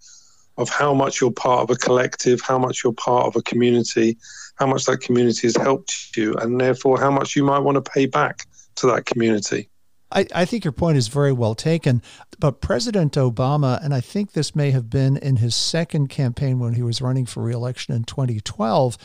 of 0.56 0.68
how 0.68 0.94
much 0.94 1.20
you're 1.20 1.30
part 1.30 1.62
of 1.62 1.70
a 1.70 1.78
collective, 1.78 2.40
how 2.40 2.58
much 2.58 2.82
you're 2.82 2.92
part 2.92 3.26
of 3.26 3.36
a 3.36 3.42
community, 3.42 4.18
how 4.56 4.66
much 4.66 4.86
that 4.86 4.98
community 4.98 5.46
has 5.46 5.56
helped 5.56 6.16
you, 6.16 6.34
and 6.34 6.60
therefore 6.60 6.98
how 6.98 7.10
much 7.10 7.36
you 7.36 7.44
might 7.44 7.60
want 7.60 7.76
to 7.76 7.90
pay 7.92 8.06
back 8.06 8.46
to 8.74 8.88
that 8.88 9.06
community. 9.06 9.68
I, 10.14 10.26
I 10.34 10.44
think 10.44 10.64
your 10.64 10.72
point 10.72 10.96
is 10.96 11.08
very 11.08 11.32
well 11.32 11.54
taken. 11.54 12.00
But 12.38 12.60
President 12.60 13.12
Obama, 13.14 13.82
and 13.84 13.92
I 13.92 14.00
think 14.00 14.32
this 14.32 14.54
may 14.54 14.70
have 14.70 14.88
been 14.88 15.16
in 15.16 15.36
his 15.36 15.54
second 15.54 16.08
campaign 16.08 16.58
when 16.58 16.74
he 16.74 16.82
was 16.82 17.02
running 17.02 17.26
for 17.26 17.42
reelection 17.42 17.94
in 17.94 18.04
2012, 18.04 18.96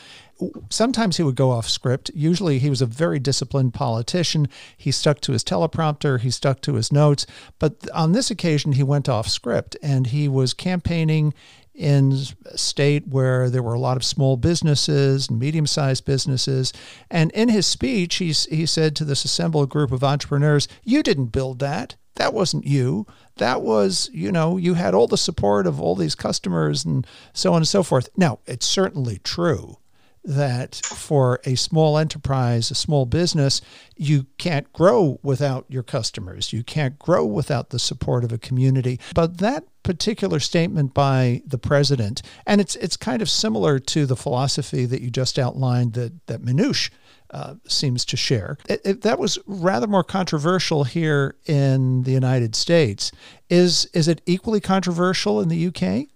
sometimes 0.70 1.16
he 1.16 1.22
would 1.22 1.36
go 1.36 1.50
off 1.50 1.68
script. 1.68 2.10
Usually 2.14 2.58
he 2.58 2.70
was 2.70 2.80
a 2.80 2.86
very 2.86 3.18
disciplined 3.18 3.74
politician. 3.74 4.48
He 4.76 4.90
stuck 4.90 5.20
to 5.22 5.32
his 5.32 5.44
teleprompter, 5.44 6.20
he 6.20 6.30
stuck 6.30 6.60
to 6.62 6.74
his 6.74 6.92
notes. 6.92 7.26
But 7.58 7.88
on 7.90 8.12
this 8.12 8.30
occasion, 8.30 8.72
he 8.72 8.82
went 8.82 9.08
off 9.08 9.28
script 9.28 9.76
and 9.82 10.08
he 10.08 10.28
was 10.28 10.54
campaigning 10.54 11.34
in 11.80 12.12
a 12.44 12.58
state 12.58 13.08
where 13.08 13.48
there 13.48 13.62
were 13.62 13.72
a 13.72 13.80
lot 13.80 13.96
of 13.96 14.04
small 14.04 14.36
businesses 14.36 15.28
and 15.28 15.38
medium 15.38 15.66
sized 15.66 16.04
businesses. 16.04 16.74
And 17.10 17.30
in 17.32 17.48
his 17.48 17.66
speech, 17.66 18.16
he's, 18.16 18.44
he 18.46 18.66
said 18.66 18.94
to 18.96 19.04
this 19.04 19.24
assembled 19.24 19.70
group 19.70 19.90
of 19.90 20.04
entrepreneurs, 20.04 20.68
You 20.84 21.02
didn't 21.02 21.26
build 21.26 21.58
that. 21.60 21.96
That 22.16 22.34
wasn't 22.34 22.66
you. 22.66 23.06
That 23.36 23.62
was, 23.62 24.10
you 24.12 24.30
know, 24.30 24.58
you 24.58 24.74
had 24.74 24.94
all 24.94 25.06
the 25.06 25.16
support 25.16 25.66
of 25.66 25.80
all 25.80 25.96
these 25.96 26.14
customers 26.14 26.84
and 26.84 27.06
so 27.32 27.52
on 27.52 27.58
and 27.58 27.68
so 27.68 27.82
forth. 27.82 28.10
Now, 28.14 28.40
it's 28.46 28.66
certainly 28.66 29.18
true 29.24 29.78
that 30.24 30.80
for 30.84 31.40
a 31.44 31.54
small 31.54 31.96
enterprise, 31.96 32.70
a 32.70 32.74
small 32.74 33.06
business, 33.06 33.60
you 33.96 34.26
can't 34.38 34.70
grow 34.72 35.18
without 35.22 35.64
your 35.68 35.82
customers. 35.82 36.52
You 36.52 36.62
can't 36.62 36.98
grow 36.98 37.24
without 37.24 37.70
the 37.70 37.78
support 37.78 38.24
of 38.24 38.32
a 38.32 38.38
community. 38.38 39.00
But 39.14 39.38
that 39.38 39.64
particular 39.82 40.40
statement 40.40 40.92
by 40.92 41.42
the 41.46 41.58
president, 41.58 42.22
and 42.46 42.60
it's 42.60 42.76
it's 42.76 42.96
kind 42.96 43.22
of 43.22 43.30
similar 43.30 43.78
to 43.78 44.06
the 44.06 44.16
philosophy 44.16 44.84
that 44.86 45.00
you 45.00 45.10
just 45.10 45.38
outlined 45.38 45.94
that 45.94 46.26
that 46.26 46.42
Minouche 46.42 46.90
uh, 47.30 47.54
seems 47.66 48.04
to 48.04 48.16
share. 48.16 48.58
It, 48.68 48.80
it, 48.84 49.02
that 49.02 49.18
was 49.18 49.38
rather 49.46 49.86
more 49.86 50.04
controversial 50.04 50.84
here 50.84 51.36
in 51.46 52.02
the 52.02 52.12
United 52.12 52.54
States. 52.54 53.12
Is 53.48 53.86
is 53.94 54.08
it 54.08 54.20
equally 54.26 54.60
controversial 54.60 55.40
in 55.40 55.48
the 55.48 55.66
UK? 55.66 56.08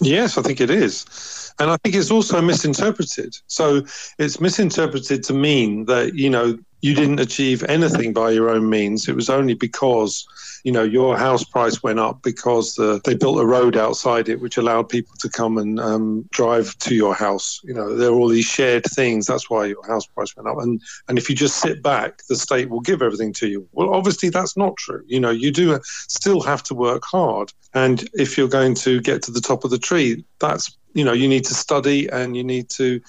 Yes, 0.00 0.38
I 0.38 0.42
think 0.42 0.60
it 0.60 0.70
is. 0.70 1.52
And 1.58 1.70
I 1.70 1.76
think 1.78 1.94
it's 1.96 2.10
also 2.10 2.40
misinterpreted. 2.40 3.36
So 3.46 3.82
it's 4.18 4.40
misinterpreted 4.40 5.24
to 5.24 5.34
mean 5.34 5.86
that, 5.86 6.14
you 6.14 6.30
know, 6.30 6.58
you 6.80 6.94
didn't 6.94 7.20
achieve 7.20 7.64
anything 7.64 8.12
by 8.12 8.30
your 8.30 8.50
own 8.50 8.68
means. 8.68 9.08
It 9.08 9.16
was 9.16 9.28
only 9.28 9.54
because 9.54 10.26
you 10.64 10.72
know 10.72 10.82
your 10.82 11.16
house 11.16 11.44
price 11.44 11.82
went 11.82 11.98
up 11.98 12.22
because 12.22 12.74
the, 12.74 13.00
they 13.04 13.14
built 13.14 13.40
a 13.40 13.46
road 13.46 13.76
outside 13.76 14.28
it, 14.28 14.40
which 14.40 14.56
allowed 14.56 14.88
people 14.88 15.14
to 15.18 15.28
come 15.28 15.58
and 15.58 15.80
um, 15.80 16.28
drive 16.30 16.76
to 16.80 16.94
your 16.94 17.14
house. 17.14 17.60
You 17.64 17.74
know 17.74 17.94
there 17.94 18.10
are 18.10 18.14
all 18.14 18.28
these 18.28 18.44
shared 18.44 18.84
things. 18.84 19.26
That's 19.26 19.50
why 19.50 19.66
your 19.66 19.86
house 19.86 20.06
price 20.06 20.36
went 20.36 20.48
up. 20.48 20.58
And 20.58 20.80
and 21.08 21.18
if 21.18 21.28
you 21.28 21.34
just 21.34 21.56
sit 21.60 21.82
back, 21.82 22.22
the 22.28 22.36
state 22.36 22.70
will 22.70 22.80
give 22.80 23.02
everything 23.02 23.32
to 23.34 23.48
you. 23.48 23.68
Well, 23.72 23.92
obviously 23.92 24.30
that's 24.30 24.56
not 24.56 24.76
true. 24.76 25.02
You 25.06 25.20
know 25.20 25.30
you 25.30 25.50
do 25.50 25.78
still 25.84 26.40
have 26.42 26.62
to 26.64 26.74
work 26.74 27.02
hard. 27.04 27.52
And 27.74 28.08
if 28.14 28.38
you're 28.38 28.48
going 28.48 28.74
to 28.76 29.00
get 29.00 29.22
to 29.22 29.32
the 29.32 29.40
top 29.40 29.64
of 29.64 29.70
the 29.70 29.78
tree, 29.78 30.24
that's 30.38 30.76
you 30.94 31.04
know 31.04 31.12
you 31.12 31.28
need 31.28 31.44
to 31.46 31.54
study 31.54 32.08
and 32.08 32.36
you 32.36 32.44
need 32.44 32.70
to 32.70 33.00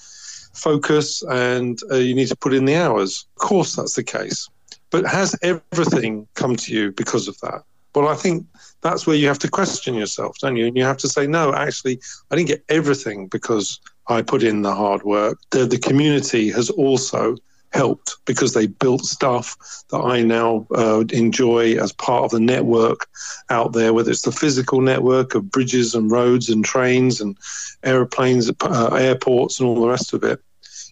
focus 0.52 1.22
and 1.22 1.78
uh, 1.90 1.96
you 1.96 2.14
need 2.14 2.28
to 2.28 2.36
put 2.36 2.54
in 2.54 2.64
the 2.64 2.76
hours. 2.76 3.26
Of 3.36 3.48
course, 3.48 3.76
that's 3.76 3.94
the 3.94 4.04
case. 4.04 4.48
But 4.90 5.06
has 5.06 5.36
everything 5.42 6.26
come 6.34 6.56
to 6.56 6.72
you 6.72 6.92
because 6.92 7.28
of 7.28 7.38
that? 7.40 7.62
Well, 7.94 8.08
I 8.08 8.14
think 8.14 8.46
that's 8.82 9.06
where 9.06 9.16
you 9.16 9.26
have 9.28 9.38
to 9.40 9.50
question 9.50 9.94
yourself, 9.94 10.36
don't 10.38 10.56
you? 10.56 10.66
And 10.66 10.76
you 10.76 10.84
have 10.84 10.98
to 10.98 11.08
say, 11.08 11.26
no, 11.26 11.52
actually, 11.54 12.00
I 12.30 12.36
didn't 12.36 12.48
get 12.48 12.64
everything 12.68 13.26
because 13.26 13.80
I 14.08 14.22
put 14.22 14.42
in 14.42 14.62
the 14.62 14.74
hard 14.74 15.02
work. 15.02 15.38
The, 15.50 15.66
the 15.66 15.78
community 15.78 16.50
has 16.50 16.70
also 16.70 17.36
helped 17.72 18.16
because 18.24 18.52
they 18.52 18.66
built 18.66 19.04
stuff 19.04 19.56
that 19.90 19.98
I 20.00 20.22
now 20.22 20.66
uh, 20.74 21.04
enjoy 21.12 21.76
as 21.76 21.92
part 21.92 22.24
of 22.24 22.30
the 22.30 22.40
network 22.40 23.06
out 23.48 23.72
there, 23.72 23.92
whether 23.92 24.10
it's 24.10 24.22
the 24.22 24.32
physical 24.32 24.80
network 24.80 25.34
of 25.34 25.50
bridges 25.50 25.94
and 25.94 26.10
roads 26.10 26.48
and 26.48 26.64
trains 26.64 27.20
and 27.20 27.36
airplanes, 27.84 28.50
uh, 28.60 28.94
airports, 28.94 29.60
and 29.60 29.68
all 29.68 29.80
the 29.80 29.88
rest 29.88 30.12
of 30.12 30.24
it 30.24 30.40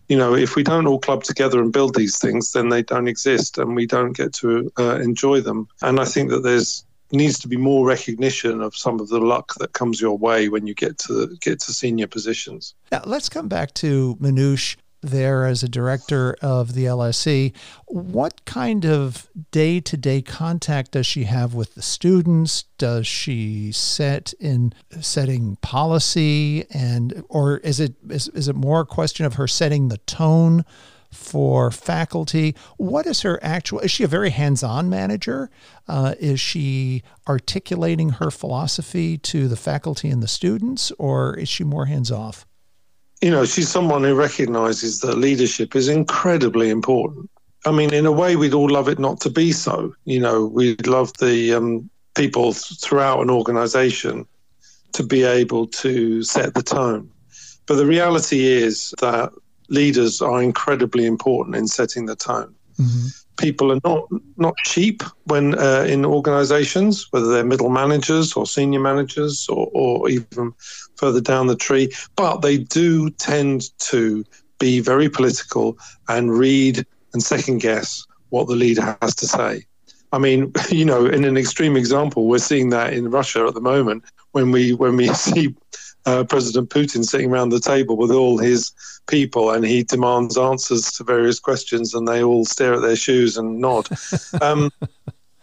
you 0.08 0.16
know, 0.16 0.34
if 0.34 0.56
we 0.56 0.62
don't 0.62 0.86
all 0.86 0.98
club 0.98 1.22
together 1.22 1.60
and 1.60 1.72
build 1.72 1.94
these 1.94 2.18
things, 2.18 2.52
then 2.52 2.70
they 2.70 2.82
don't 2.82 3.08
exist 3.08 3.58
and 3.58 3.76
we 3.76 3.86
don't 3.86 4.16
get 4.16 4.32
to 4.32 4.72
uh, 4.78 4.96
enjoy 5.00 5.40
them. 5.40 5.68
And 5.82 6.00
I 6.00 6.06
think 6.06 6.30
that 6.30 6.42
there's 6.42 6.84
needs 7.12 7.38
to 7.38 7.48
be 7.48 7.56
more 7.56 7.86
recognition 7.86 8.60
of 8.60 8.76
some 8.76 9.00
of 9.00 9.08
the 9.08 9.18
luck 9.18 9.54
that 9.58 9.72
comes 9.72 10.00
your 10.00 10.18
way 10.18 10.48
when 10.48 10.66
you 10.66 10.74
get 10.74 10.98
to 10.98 11.36
get 11.40 11.60
to 11.60 11.72
senior 11.72 12.06
positions. 12.06 12.74
Now 12.92 13.02
let's 13.04 13.28
come 13.28 13.48
back 13.48 13.72
to 13.74 14.16
Minouche 14.20 14.76
there 15.00 15.46
as 15.46 15.62
a 15.62 15.68
director 15.68 16.36
of 16.42 16.74
the 16.74 16.84
LSE. 16.84 17.54
What 17.86 18.44
kind 18.44 18.84
of 18.84 19.28
day 19.50 19.80
to 19.80 19.96
day 19.96 20.22
contact 20.22 20.92
does 20.92 21.06
she 21.06 21.24
have 21.24 21.54
with 21.54 21.74
the 21.74 21.82
students? 21.82 22.64
Does 22.78 23.06
she 23.06 23.72
set 23.72 24.32
in 24.40 24.72
setting 25.00 25.56
policy 25.56 26.66
and 26.70 27.24
or 27.28 27.58
is 27.58 27.80
it 27.80 27.94
is, 28.08 28.28
is 28.28 28.48
it 28.48 28.56
more 28.56 28.80
a 28.80 28.86
question 28.86 29.24
of 29.24 29.34
her 29.34 29.46
setting 29.46 29.88
the 29.88 29.98
tone 29.98 30.64
for 31.12 31.70
faculty? 31.70 32.54
What 32.76 33.06
is 33.06 33.22
her 33.22 33.38
actual 33.42 33.80
is 33.80 33.90
she 33.90 34.04
a 34.04 34.08
very 34.08 34.30
hands-on 34.30 34.90
manager? 34.90 35.50
Uh, 35.86 36.14
is 36.18 36.40
she 36.40 37.02
articulating 37.28 38.10
her 38.10 38.30
philosophy 38.30 39.16
to 39.18 39.48
the 39.48 39.56
faculty 39.56 40.08
and 40.08 40.22
the 40.22 40.28
students 40.28 40.92
or 40.98 41.34
is 41.36 41.48
she 41.48 41.64
more 41.64 41.86
hands-off? 41.86 42.46
You 43.20 43.30
know, 43.30 43.44
she's 43.44 43.68
someone 43.68 44.04
who 44.04 44.14
recognizes 44.14 45.00
that 45.00 45.18
leadership 45.18 45.74
is 45.74 45.88
incredibly 45.88 46.70
important. 46.70 47.28
I 47.66 47.72
mean, 47.72 47.92
in 47.92 48.06
a 48.06 48.12
way, 48.12 48.36
we'd 48.36 48.54
all 48.54 48.70
love 48.70 48.88
it 48.88 48.98
not 48.98 49.20
to 49.22 49.30
be 49.30 49.52
so. 49.52 49.92
You 50.04 50.20
know, 50.20 50.46
we'd 50.46 50.86
love 50.86 51.12
the 51.18 51.54
um, 51.54 51.90
people 52.14 52.52
throughout 52.52 53.20
an 53.20 53.30
organization 53.30 54.26
to 54.92 55.02
be 55.02 55.24
able 55.24 55.66
to 55.66 56.22
set 56.22 56.54
the 56.54 56.62
tone. 56.62 57.10
But 57.66 57.74
the 57.74 57.86
reality 57.86 58.46
is 58.46 58.94
that 59.00 59.32
leaders 59.68 60.22
are 60.22 60.42
incredibly 60.42 61.04
important 61.04 61.56
in 61.56 61.66
setting 61.66 62.06
the 62.06 62.16
tone. 62.16 62.54
Mm-hmm. 62.78 63.06
People 63.38 63.72
are 63.72 63.80
not 63.84 64.08
not 64.36 64.54
sheep 64.66 65.02
when 65.24 65.58
uh, 65.58 65.84
in 65.88 66.04
organisations, 66.04 67.06
whether 67.10 67.28
they're 67.28 67.44
middle 67.44 67.70
managers 67.70 68.34
or 68.34 68.46
senior 68.46 68.80
managers 68.80 69.48
or, 69.48 69.68
or 69.72 70.08
even 70.08 70.52
further 70.96 71.20
down 71.20 71.46
the 71.46 71.56
tree, 71.56 71.90
but 72.16 72.38
they 72.38 72.58
do 72.58 73.10
tend 73.10 73.70
to 73.78 74.24
be 74.58 74.80
very 74.80 75.08
political 75.08 75.78
and 76.08 76.36
read 76.36 76.84
and 77.12 77.22
second 77.22 77.58
guess 77.58 78.04
what 78.30 78.48
the 78.48 78.56
leader 78.56 78.96
has 79.00 79.14
to 79.14 79.26
say. 79.26 79.64
I 80.12 80.18
mean, 80.18 80.52
you 80.70 80.84
know, 80.84 81.06
in 81.06 81.24
an 81.24 81.36
extreme 81.36 81.76
example, 81.76 82.26
we're 82.26 82.38
seeing 82.38 82.70
that 82.70 82.92
in 82.92 83.10
Russia 83.10 83.44
at 83.46 83.54
the 83.54 83.60
moment 83.60 84.04
when 84.32 84.50
we 84.50 84.74
when 84.74 84.96
we 84.96 85.08
see 85.14 85.54
uh, 86.08 86.24
President 86.24 86.70
Putin 86.70 87.04
sitting 87.04 87.30
around 87.30 87.50
the 87.50 87.60
table 87.60 87.94
with 87.96 88.10
all 88.10 88.38
his 88.38 88.72
people 89.08 89.50
and 89.50 89.64
he 89.64 89.82
demands 89.82 90.38
answers 90.38 90.90
to 90.92 91.04
various 91.04 91.38
questions 91.38 91.92
and 91.92 92.08
they 92.08 92.22
all 92.22 92.46
stare 92.46 92.74
at 92.74 92.80
their 92.80 92.96
shoes 92.96 93.36
and 93.36 93.58
nod. 93.58 93.88
Um, 94.40 94.70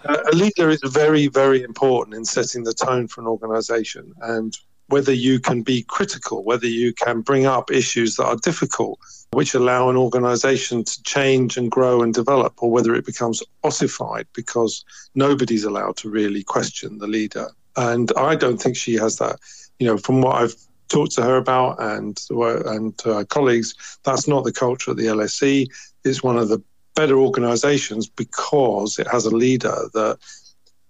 a 0.06 0.36
leader 0.36 0.69
is 0.69 0.80
very, 0.86 1.28
very 1.28 1.63
important 1.63 2.15
in 2.15 2.25
setting 2.25 2.63
the 2.63 2.73
tone 2.73 3.08
for 3.08 3.21
an 3.21 3.28
organization 3.28 4.13
and 4.21 4.56
whether 4.88 5.12
you 5.12 5.39
can 5.39 5.63
be 5.63 5.84
critical, 5.84 6.43
whether 6.43 6.67
you 6.67 6.93
can 6.93 7.21
bring 7.21 7.45
up 7.45 7.71
issues 7.71 8.15
that 8.15 8.25
are 8.25 8.36
difficult, 8.38 8.99
which 9.32 9.56
allow 9.56 9.89
an 9.89 9.97
organization 9.97 10.84
to 10.84 11.04
change 11.04 11.58
and 11.58 11.71
grow 11.71 12.04
and 12.04 12.13
develop, 12.13 12.54
or 12.62 12.69
whether 12.71 12.93
it 12.93 13.06
becomes 13.06 13.41
ossified 13.63 14.28
because 14.34 14.86
nobody's 15.15 15.63
allowed 15.63 15.97
to 15.97 16.10
really 16.10 16.43
question 16.43 16.99
the 16.99 17.08
leader. 17.08 17.49
And 17.75 18.12
I 18.15 18.36
don't 18.36 18.62
think 18.62 18.78
she 18.78 18.93
has 18.95 19.17
that. 19.17 19.39
You 19.80 19.88
know, 19.88 19.98
from 19.98 20.22
what 20.22 20.42
I've 20.42 20.56
talked 20.88 21.14
to 21.14 21.24
her 21.24 21.38
about 21.38 21.82
and 21.82 22.20
and 22.30 22.98
to 23.00 23.14
her 23.14 23.26
colleagues, 23.26 23.76
that's 24.04 24.28
not 24.28 24.44
the 24.44 24.54
culture 24.54 24.92
at 24.92 24.98
the 24.98 25.08
LSE. 25.08 25.68
It's 26.04 26.24
one 26.24 26.38
of 26.38 26.50
the 26.50 26.62
better 26.96 27.18
organizations 27.18 28.08
because 28.08 28.98
it 29.00 29.08
has 29.08 29.26
a 29.26 29.36
leader 29.36 29.76
that 29.94 30.18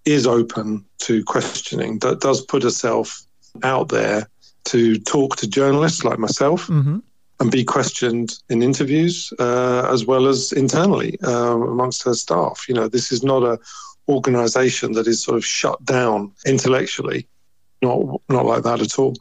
is 0.06 0.28
open 0.28 0.86
to 1.00 1.24
questioning, 1.24 2.00
that 2.00 2.22
does 2.22 2.46
put 2.46 2.64
herself 2.64 3.26
out 3.64 3.90
there 3.90 4.30
to 4.66 5.00
talk 5.00 5.36
to 5.38 5.48
journalists 5.48 6.04
like 6.04 6.20
myself 6.20 6.68
mm-hmm. 6.68 7.00
and 7.40 7.52
be 7.52 7.64
questioned 7.64 8.38
in 8.50 8.62
interviews 8.62 9.34
uh, 9.40 9.90
as 9.92 10.06
well 10.06 10.28
as 10.28 10.52
internally 10.52 11.18
uh, 11.24 11.56
amongst 11.56 12.04
her 12.04 12.14
staff. 12.14 12.66
You 12.68 12.76
know, 12.76 12.88
this 12.88 13.12
is 13.12 13.24
not 13.24 13.44
a 13.44 13.60
organization 14.08 14.92
that 14.94 15.08
is 15.08 15.24
sort 15.24 15.38
of 15.38 15.46
shut 15.46 15.84
down 15.84 16.32
intellectually 16.46 17.28
not 17.82 18.22
not 18.30 18.46
like 18.46 18.64
that 18.64 18.82
at 18.82 18.98
all. 18.98 19.14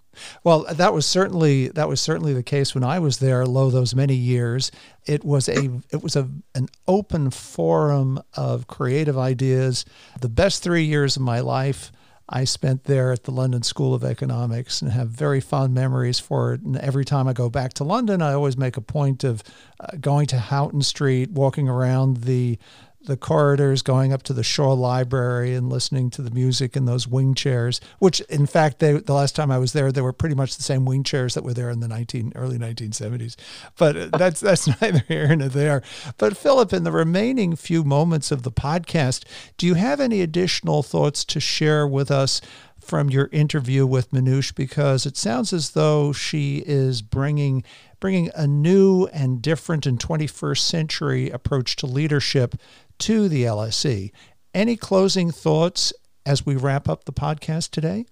Well, 0.42 0.66
that 0.70 0.94
was 0.94 1.06
certainly 1.06 1.68
that 1.68 1.88
was 1.88 2.00
certainly 2.00 2.32
the 2.32 2.42
case 2.42 2.74
when 2.74 2.84
I 2.84 2.98
was 2.98 3.18
there. 3.18 3.44
Lo, 3.46 3.70
those 3.70 3.94
many 3.94 4.14
years, 4.14 4.70
it 5.06 5.24
was 5.24 5.48
a 5.48 5.80
it 5.90 6.02
was 6.02 6.16
a 6.16 6.28
an 6.54 6.68
open 6.86 7.30
forum 7.30 8.20
of 8.34 8.66
creative 8.66 9.18
ideas. 9.18 9.84
The 10.20 10.28
best 10.28 10.62
three 10.62 10.84
years 10.84 11.16
of 11.16 11.22
my 11.22 11.40
life. 11.40 11.92
I 12.26 12.44
spent 12.44 12.84
there 12.84 13.12
at 13.12 13.24
the 13.24 13.30
London 13.30 13.62
School 13.62 13.92
of 13.92 14.02
Economics 14.02 14.80
and 14.80 14.90
have 14.90 15.10
very 15.10 15.42
fond 15.42 15.74
memories 15.74 16.18
for 16.18 16.54
it. 16.54 16.62
And 16.62 16.74
every 16.78 17.04
time 17.04 17.28
I 17.28 17.34
go 17.34 17.50
back 17.50 17.74
to 17.74 17.84
London, 17.84 18.22
I 18.22 18.32
always 18.32 18.56
make 18.56 18.78
a 18.78 18.80
point 18.80 19.24
of 19.24 19.42
uh, 19.78 19.88
going 20.00 20.26
to 20.28 20.38
Houghton 20.38 20.80
Street, 20.80 21.32
walking 21.32 21.68
around 21.68 22.22
the 22.22 22.58
the 23.04 23.16
corridors 23.16 23.82
going 23.82 24.12
up 24.12 24.22
to 24.24 24.32
the 24.32 24.42
Shaw 24.42 24.72
Library 24.72 25.54
and 25.54 25.68
listening 25.68 26.10
to 26.10 26.22
the 26.22 26.30
music 26.30 26.76
in 26.76 26.86
those 26.86 27.06
wing 27.06 27.34
chairs, 27.34 27.80
which 27.98 28.20
in 28.22 28.46
fact, 28.46 28.78
they, 28.78 28.92
the 28.92 29.12
last 29.12 29.36
time 29.36 29.50
I 29.50 29.58
was 29.58 29.72
there, 29.72 29.92
they 29.92 30.00
were 30.00 30.12
pretty 30.12 30.34
much 30.34 30.56
the 30.56 30.62
same 30.62 30.84
wing 30.84 31.02
chairs 31.02 31.34
that 31.34 31.44
were 31.44 31.54
there 31.54 31.70
in 31.70 31.80
the 31.80 31.88
19, 31.88 32.32
early 32.34 32.58
1970s. 32.58 33.36
But 33.76 33.96
uh, 33.96 34.08
that's, 34.16 34.40
that's 34.44 34.66
neither 34.80 35.04
here 35.08 35.34
nor 35.36 35.48
there. 35.48 35.82
But 36.18 36.36
Phillip, 36.36 36.72
in 36.72 36.84
the 36.84 36.92
remaining 36.92 37.56
few 37.56 37.84
moments 37.84 38.30
of 38.30 38.42
the 38.42 38.52
podcast, 38.52 39.24
do 39.56 39.66
you 39.66 39.74
have 39.74 40.00
any 40.00 40.20
additional 40.20 40.82
thoughts 40.82 41.24
to 41.26 41.40
share 41.40 41.86
with 41.86 42.10
us 42.10 42.40
from 42.84 43.08
your 43.08 43.28
interview 43.32 43.86
with 43.86 44.10
Minouche 44.10 44.54
because 44.54 45.06
it 45.06 45.16
sounds 45.16 45.52
as 45.52 45.70
though 45.70 46.12
she 46.12 46.62
is 46.66 47.02
bringing 47.02 47.64
bringing 47.98 48.30
a 48.34 48.46
new 48.46 49.06
and 49.06 49.40
different 49.40 49.86
and 49.86 49.98
21st 49.98 50.58
century 50.58 51.30
approach 51.30 51.74
to 51.76 51.86
leadership 51.86 52.54
to 53.00 53.28
the 53.28 53.44
LSE. 53.44 54.10
Any 54.52 54.76
closing 54.76 55.30
thoughts 55.30 55.92
as 56.26 56.46
we 56.46 56.56
wrap 56.56 56.88
up 56.88 57.04
the 57.04 57.12
podcast 57.12 57.70
today? 57.70 58.06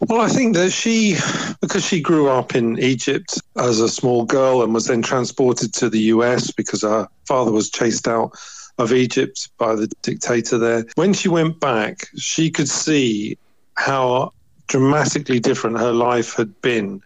Well, 0.00 0.20
I 0.20 0.28
think 0.28 0.54
that 0.56 0.70
she, 0.70 1.16
because 1.60 1.84
she 1.84 2.00
grew 2.00 2.28
up 2.28 2.54
in 2.54 2.78
Egypt 2.78 3.40
as 3.56 3.80
a 3.80 3.88
small 3.88 4.24
girl 4.24 4.62
and 4.62 4.74
was 4.74 4.86
then 4.86 5.02
transported 5.02 5.72
to 5.74 5.88
the 5.88 6.00
US 6.00 6.50
because 6.50 6.82
her 6.82 7.08
father 7.26 7.52
was 7.52 7.70
chased 7.70 8.08
out 8.08 8.32
of 8.78 8.92
Egypt 8.92 9.48
by 9.56 9.74
the 9.74 9.86
dictator 10.02 10.58
there. 10.58 10.84
When 10.96 11.12
she 11.12 11.28
went 11.28 11.60
back, 11.60 12.08
she 12.16 12.50
could 12.50 12.68
see 12.68 13.38
how 13.76 14.32
dramatically 14.66 15.40
different 15.40 15.78
her 15.78 15.92
life 15.92 16.34
had 16.34 16.60
been 16.60 17.00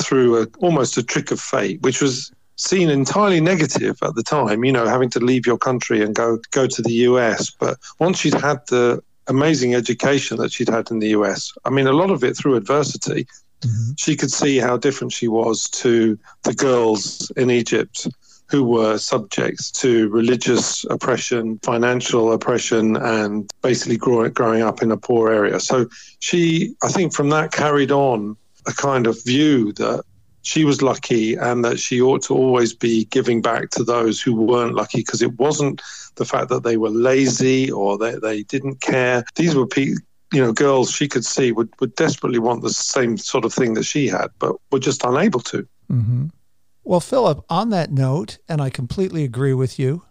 through 0.00 0.42
a, 0.42 0.46
almost 0.58 0.96
a 0.96 1.02
trick 1.02 1.30
of 1.30 1.40
fate, 1.40 1.82
which 1.82 2.00
was 2.00 2.32
seen 2.58 2.90
entirely 2.90 3.40
negative 3.40 3.96
at 4.02 4.14
the 4.14 4.22
time, 4.22 4.64
you 4.64 4.72
know, 4.72 4.86
having 4.86 5.08
to 5.10 5.20
leave 5.20 5.46
your 5.46 5.56
country 5.56 6.02
and 6.02 6.14
go 6.14 6.38
go 6.50 6.66
to 6.66 6.82
the 6.82 6.92
US. 7.08 7.50
But 7.50 7.78
once 7.98 8.18
she'd 8.18 8.34
had 8.34 8.58
the 8.66 9.02
amazing 9.28 9.74
education 9.74 10.36
that 10.38 10.52
she'd 10.52 10.68
had 10.68 10.90
in 10.90 10.98
the 10.98 11.08
US, 11.08 11.52
I 11.64 11.70
mean, 11.70 11.86
a 11.86 11.92
lot 11.92 12.10
of 12.10 12.22
it 12.24 12.36
through 12.36 12.56
adversity, 12.56 13.26
mm-hmm. 13.60 13.92
she 13.96 14.16
could 14.16 14.32
see 14.32 14.58
how 14.58 14.76
different 14.76 15.12
she 15.12 15.28
was 15.28 15.68
to 15.70 16.18
the 16.42 16.54
girls 16.54 17.30
in 17.36 17.50
Egypt 17.50 18.08
who 18.50 18.64
were 18.64 18.96
subjects 18.96 19.70
to 19.70 20.08
religious 20.08 20.84
oppression, 20.88 21.58
financial 21.62 22.32
oppression, 22.32 22.96
and 22.96 23.50
basically 23.62 23.98
growing, 23.98 24.32
growing 24.32 24.62
up 24.62 24.82
in 24.82 24.90
a 24.90 24.96
poor 24.96 25.30
area. 25.30 25.60
So 25.60 25.86
she, 26.20 26.74
I 26.82 26.88
think, 26.88 27.12
from 27.12 27.28
that 27.28 27.52
carried 27.52 27.92
on 27.92 28.38
a 28.66 28.72
kind 28.72 29.06
of 29.06 29.22
view 29.22 29.72
that 29.74 30.02
she 30.48 30.64
was 30.64 30.80
lucky 30.80 31.34
and 31.34 31.62
that 31.62 31.78
she 31.78 32.00
ought 32.00 32.22
to 32.22 32.34
always 32.34 32.72
be 32.72 33.04
giving 33.06 33.42
back 33.42 33.68
to 33.68 33.84
those 33.84 34.18
who 34.18 34.34
weren't 34.34 34.74
lucky 34.74 35.00
because 35.00 35.20
it 35.20 35.38
wasn't 35.38 35.82
the 36.14 36.24
fact 36.24 36.48
that 36.48 36.62
they 36.62 36.78
were 36.78 36.88
lazy 36.88 37.70
or 37.70 37.98
they, 37.98 38.14
they 38.14 38.44
didn't 38.44 38.80
care. 38.80 39.22
These 39.34 39.54
were 39.54 39.68
you 39.76 40.00
know, 40.32 40.54
girls 40.54 40.90
she 40.90 41.06
could 41.06 41.26
see 41.26 41.52
would, 41.52 41.68
would 41.80 41.94
desperately 41.96 42.38
want 42.38 42.62
the 42.62 42.70
same 42.70 43.18
sort 43.18 43.44
of 43.44 43.52
thing 43.52 43.74
that 43.74 43.84
she 43.84 44.08
had, 44.08 44.28
but 44.38 44.56
were 44.72 44.78
just 44.78 45.04
unable 45.04 45.40
to. 45.40 45.68
Mm-hmm. 45.92 46.28
Well, 46.82 47.00
Phillip, 47.00 47.44
on 47.50 47.68
that 47.68 47.92
note, 47.92 48.38
and 48.48 48.62
I 48.62 48.70
completely 48.70 49.24
agree 49.24 49.52
with 49.52 49.78
you, 49.78 50.04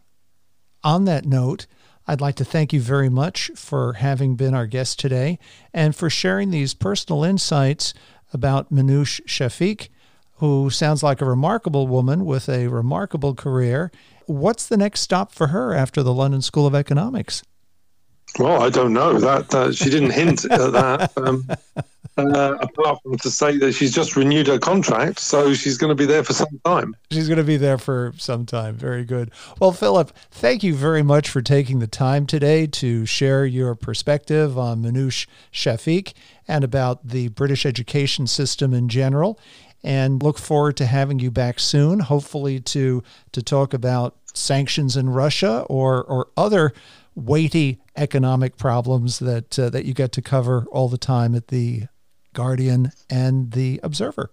on 0.84 1.06
that 1.06 1.26
note, 1.26 1.65
I'd 2.06 2.21
like 2.21 2.36
to 2.36 2.45
thank 2.45 2.71
you 2.71 2.80
very 2.80 3.10
much 3.10 3.50
for 3.56 3.93
having 3.93 4.36
been 4.36 4.54
our 4.54 4.67
guest 4.67 5.00
today 5.00 5.39
and 5.73 5.95
for 5.95 6.12
sharing 6.12 6.52
these 6.52 6.76
personal 6.76 7.23
insights 7.23 7.95
about 8.32 8.71
Minouche 8.71 9.21
Shafik, 9.26 9.89
who 10.38 10.69
sounds 10.69 11.04
like 11.04 11.21
a 11.21 11.26
remarkable 11.26 11.88
woman 11.88 12.26
with 12.26 12.47
a 12.50 12.67
remarkable 12.67 13.34
career. 13.34 13.91
What's 14.26 14.67
the 14.67 14.78
next 14.78 15.02
stop 15.02 15.32
for 15.32 15.47
her 15.47 15.73
after 15.73 16.04
the 16.04 16.13
London 16.13 16.41
School 16.41 16.67
of 16.67 16.76
Economics? 16.76 17.43
Well, 18.39 18.62
I 18.62 18.69
don't 18.69 18.93
know. 18.93 19.19
That 19.19 19.54
uh, 19.54 19.71
she 19.71 19.89
didn't 19.89 20.12
hint 20.12 20.45
at 20.45 20.71
that. 20.73 21.12
Um, 21.17 21.47
uh, 22.17 22.58
apart 22.60 23.00
from 23.02 23.17
to 23.17 23.32
say 23.32 23.58
that 23.58 23.73
she's 23.73 23.93
just 23.93 24.15
renewed 24.15 24.47
her 24.47 24.60
contract, 24.60 25.19
so 25.19 25.54
she's 25.54 25.78
going 25.78 25.89
to 25.89 25.95
be 25.95 26.06
there 26.06 26.23
for 26.23 26.34
some 26.34 26.60
time. 26.65 26.95
She's 27.12 27.28
going 27.28 27.38
to 27.38 27.43
be 27.43 27.58
there 27.58 27.78
for 27.78 28.13
some 28.17 28.45
time. 28.45 28.76
Very 28.76 29.06
good. 29.06 29.32
Well, 29.60 29.71
Phillip, 29.71 30.12
thank 30.30 30.62
you 30.62 30.76
very 30.76 31.04
much 31.04 31.30
for 31.30 31.41
taking 31.41 31.80
the 31.80 31.88
time 31.88 32.28
today 32.28 32.67
to 32.67 33.06
share 33.06 33.45
your 33.45 33.76
perspective 33.76 34.58
on 34.58 34.84
Minouche 34.84 35.26
Shafik 35.52 36.13
and 36.47 36.63
about 36.63 37.08
the 37.08 37.30
British 37.30 37.65
education 37.65 38.28
system 38.28 38.73
in 38.73 38.89
general. 38.89 39.39
And 39.83 40.21
look 40.21 40.37
forward 40.37 40.75
to 40.77 40.85
having 40.85 41.19
you 41.19 41.31
back 41.31 41.59
soon, 41.59 41.99
hopefully 41.99 42.59
to 42.61 43.03
to 43.31 43.41
talk 43.41 43.73
about 43.73 44.15
sanctions 44.33 44.97
in 44.97 45.09
Russia 45.09 45.65
or 45.69 46.03
or 46.03 46.27
other 46.35 46.73
weighty 47.15 47.79
economic 47.95 48.57
problems 48.57 49.19
that 49.19 49.57
uh, 49.57 49.69
that 49.69 49.85
you 49.85 49.93
get 49.93 50.11
to 50.13 50.21
cover 50.21 50.65
all 50.71 50.89
the 50.89 50.97
time 50.97 51.35
at 51.35 51.47
the 51.47 51.83
Guardian 52.33 52.91
and 53.09 53.51
the 53.51 53.79
Observer. 53.83 54.31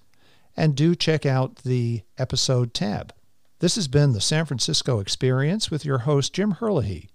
And 0.56 0.76
do 0.76 0.96
check 0.96 1.26
out 1.26 1.58
the 1.58 2.04
episode 2.18 2.74
tab. 2.74 3.14
This 3.60 3.76
has 3.76 3.90
been 3.90 4.14
the 4.14 4.22
San 4.22 4.46
Francisco 4.46 5.00
Experience 5.00 5.70
with 5.70 5.84
your 5.84 6.00
host, 6.00 6.34
Jim 6.34 6.52
Herlihy, 6.52 7.10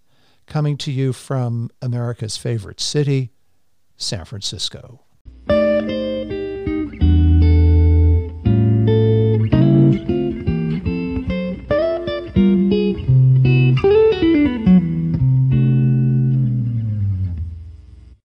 coming 0.46 0.76
to 0.78 0.92
you 0.92 1.14
from 1.14 1.70
America's 1.80 2.36
favorite 2.36 2.80
city, 2.80 3.32
San 3.96 4.26
Francisco. 4.26 5.05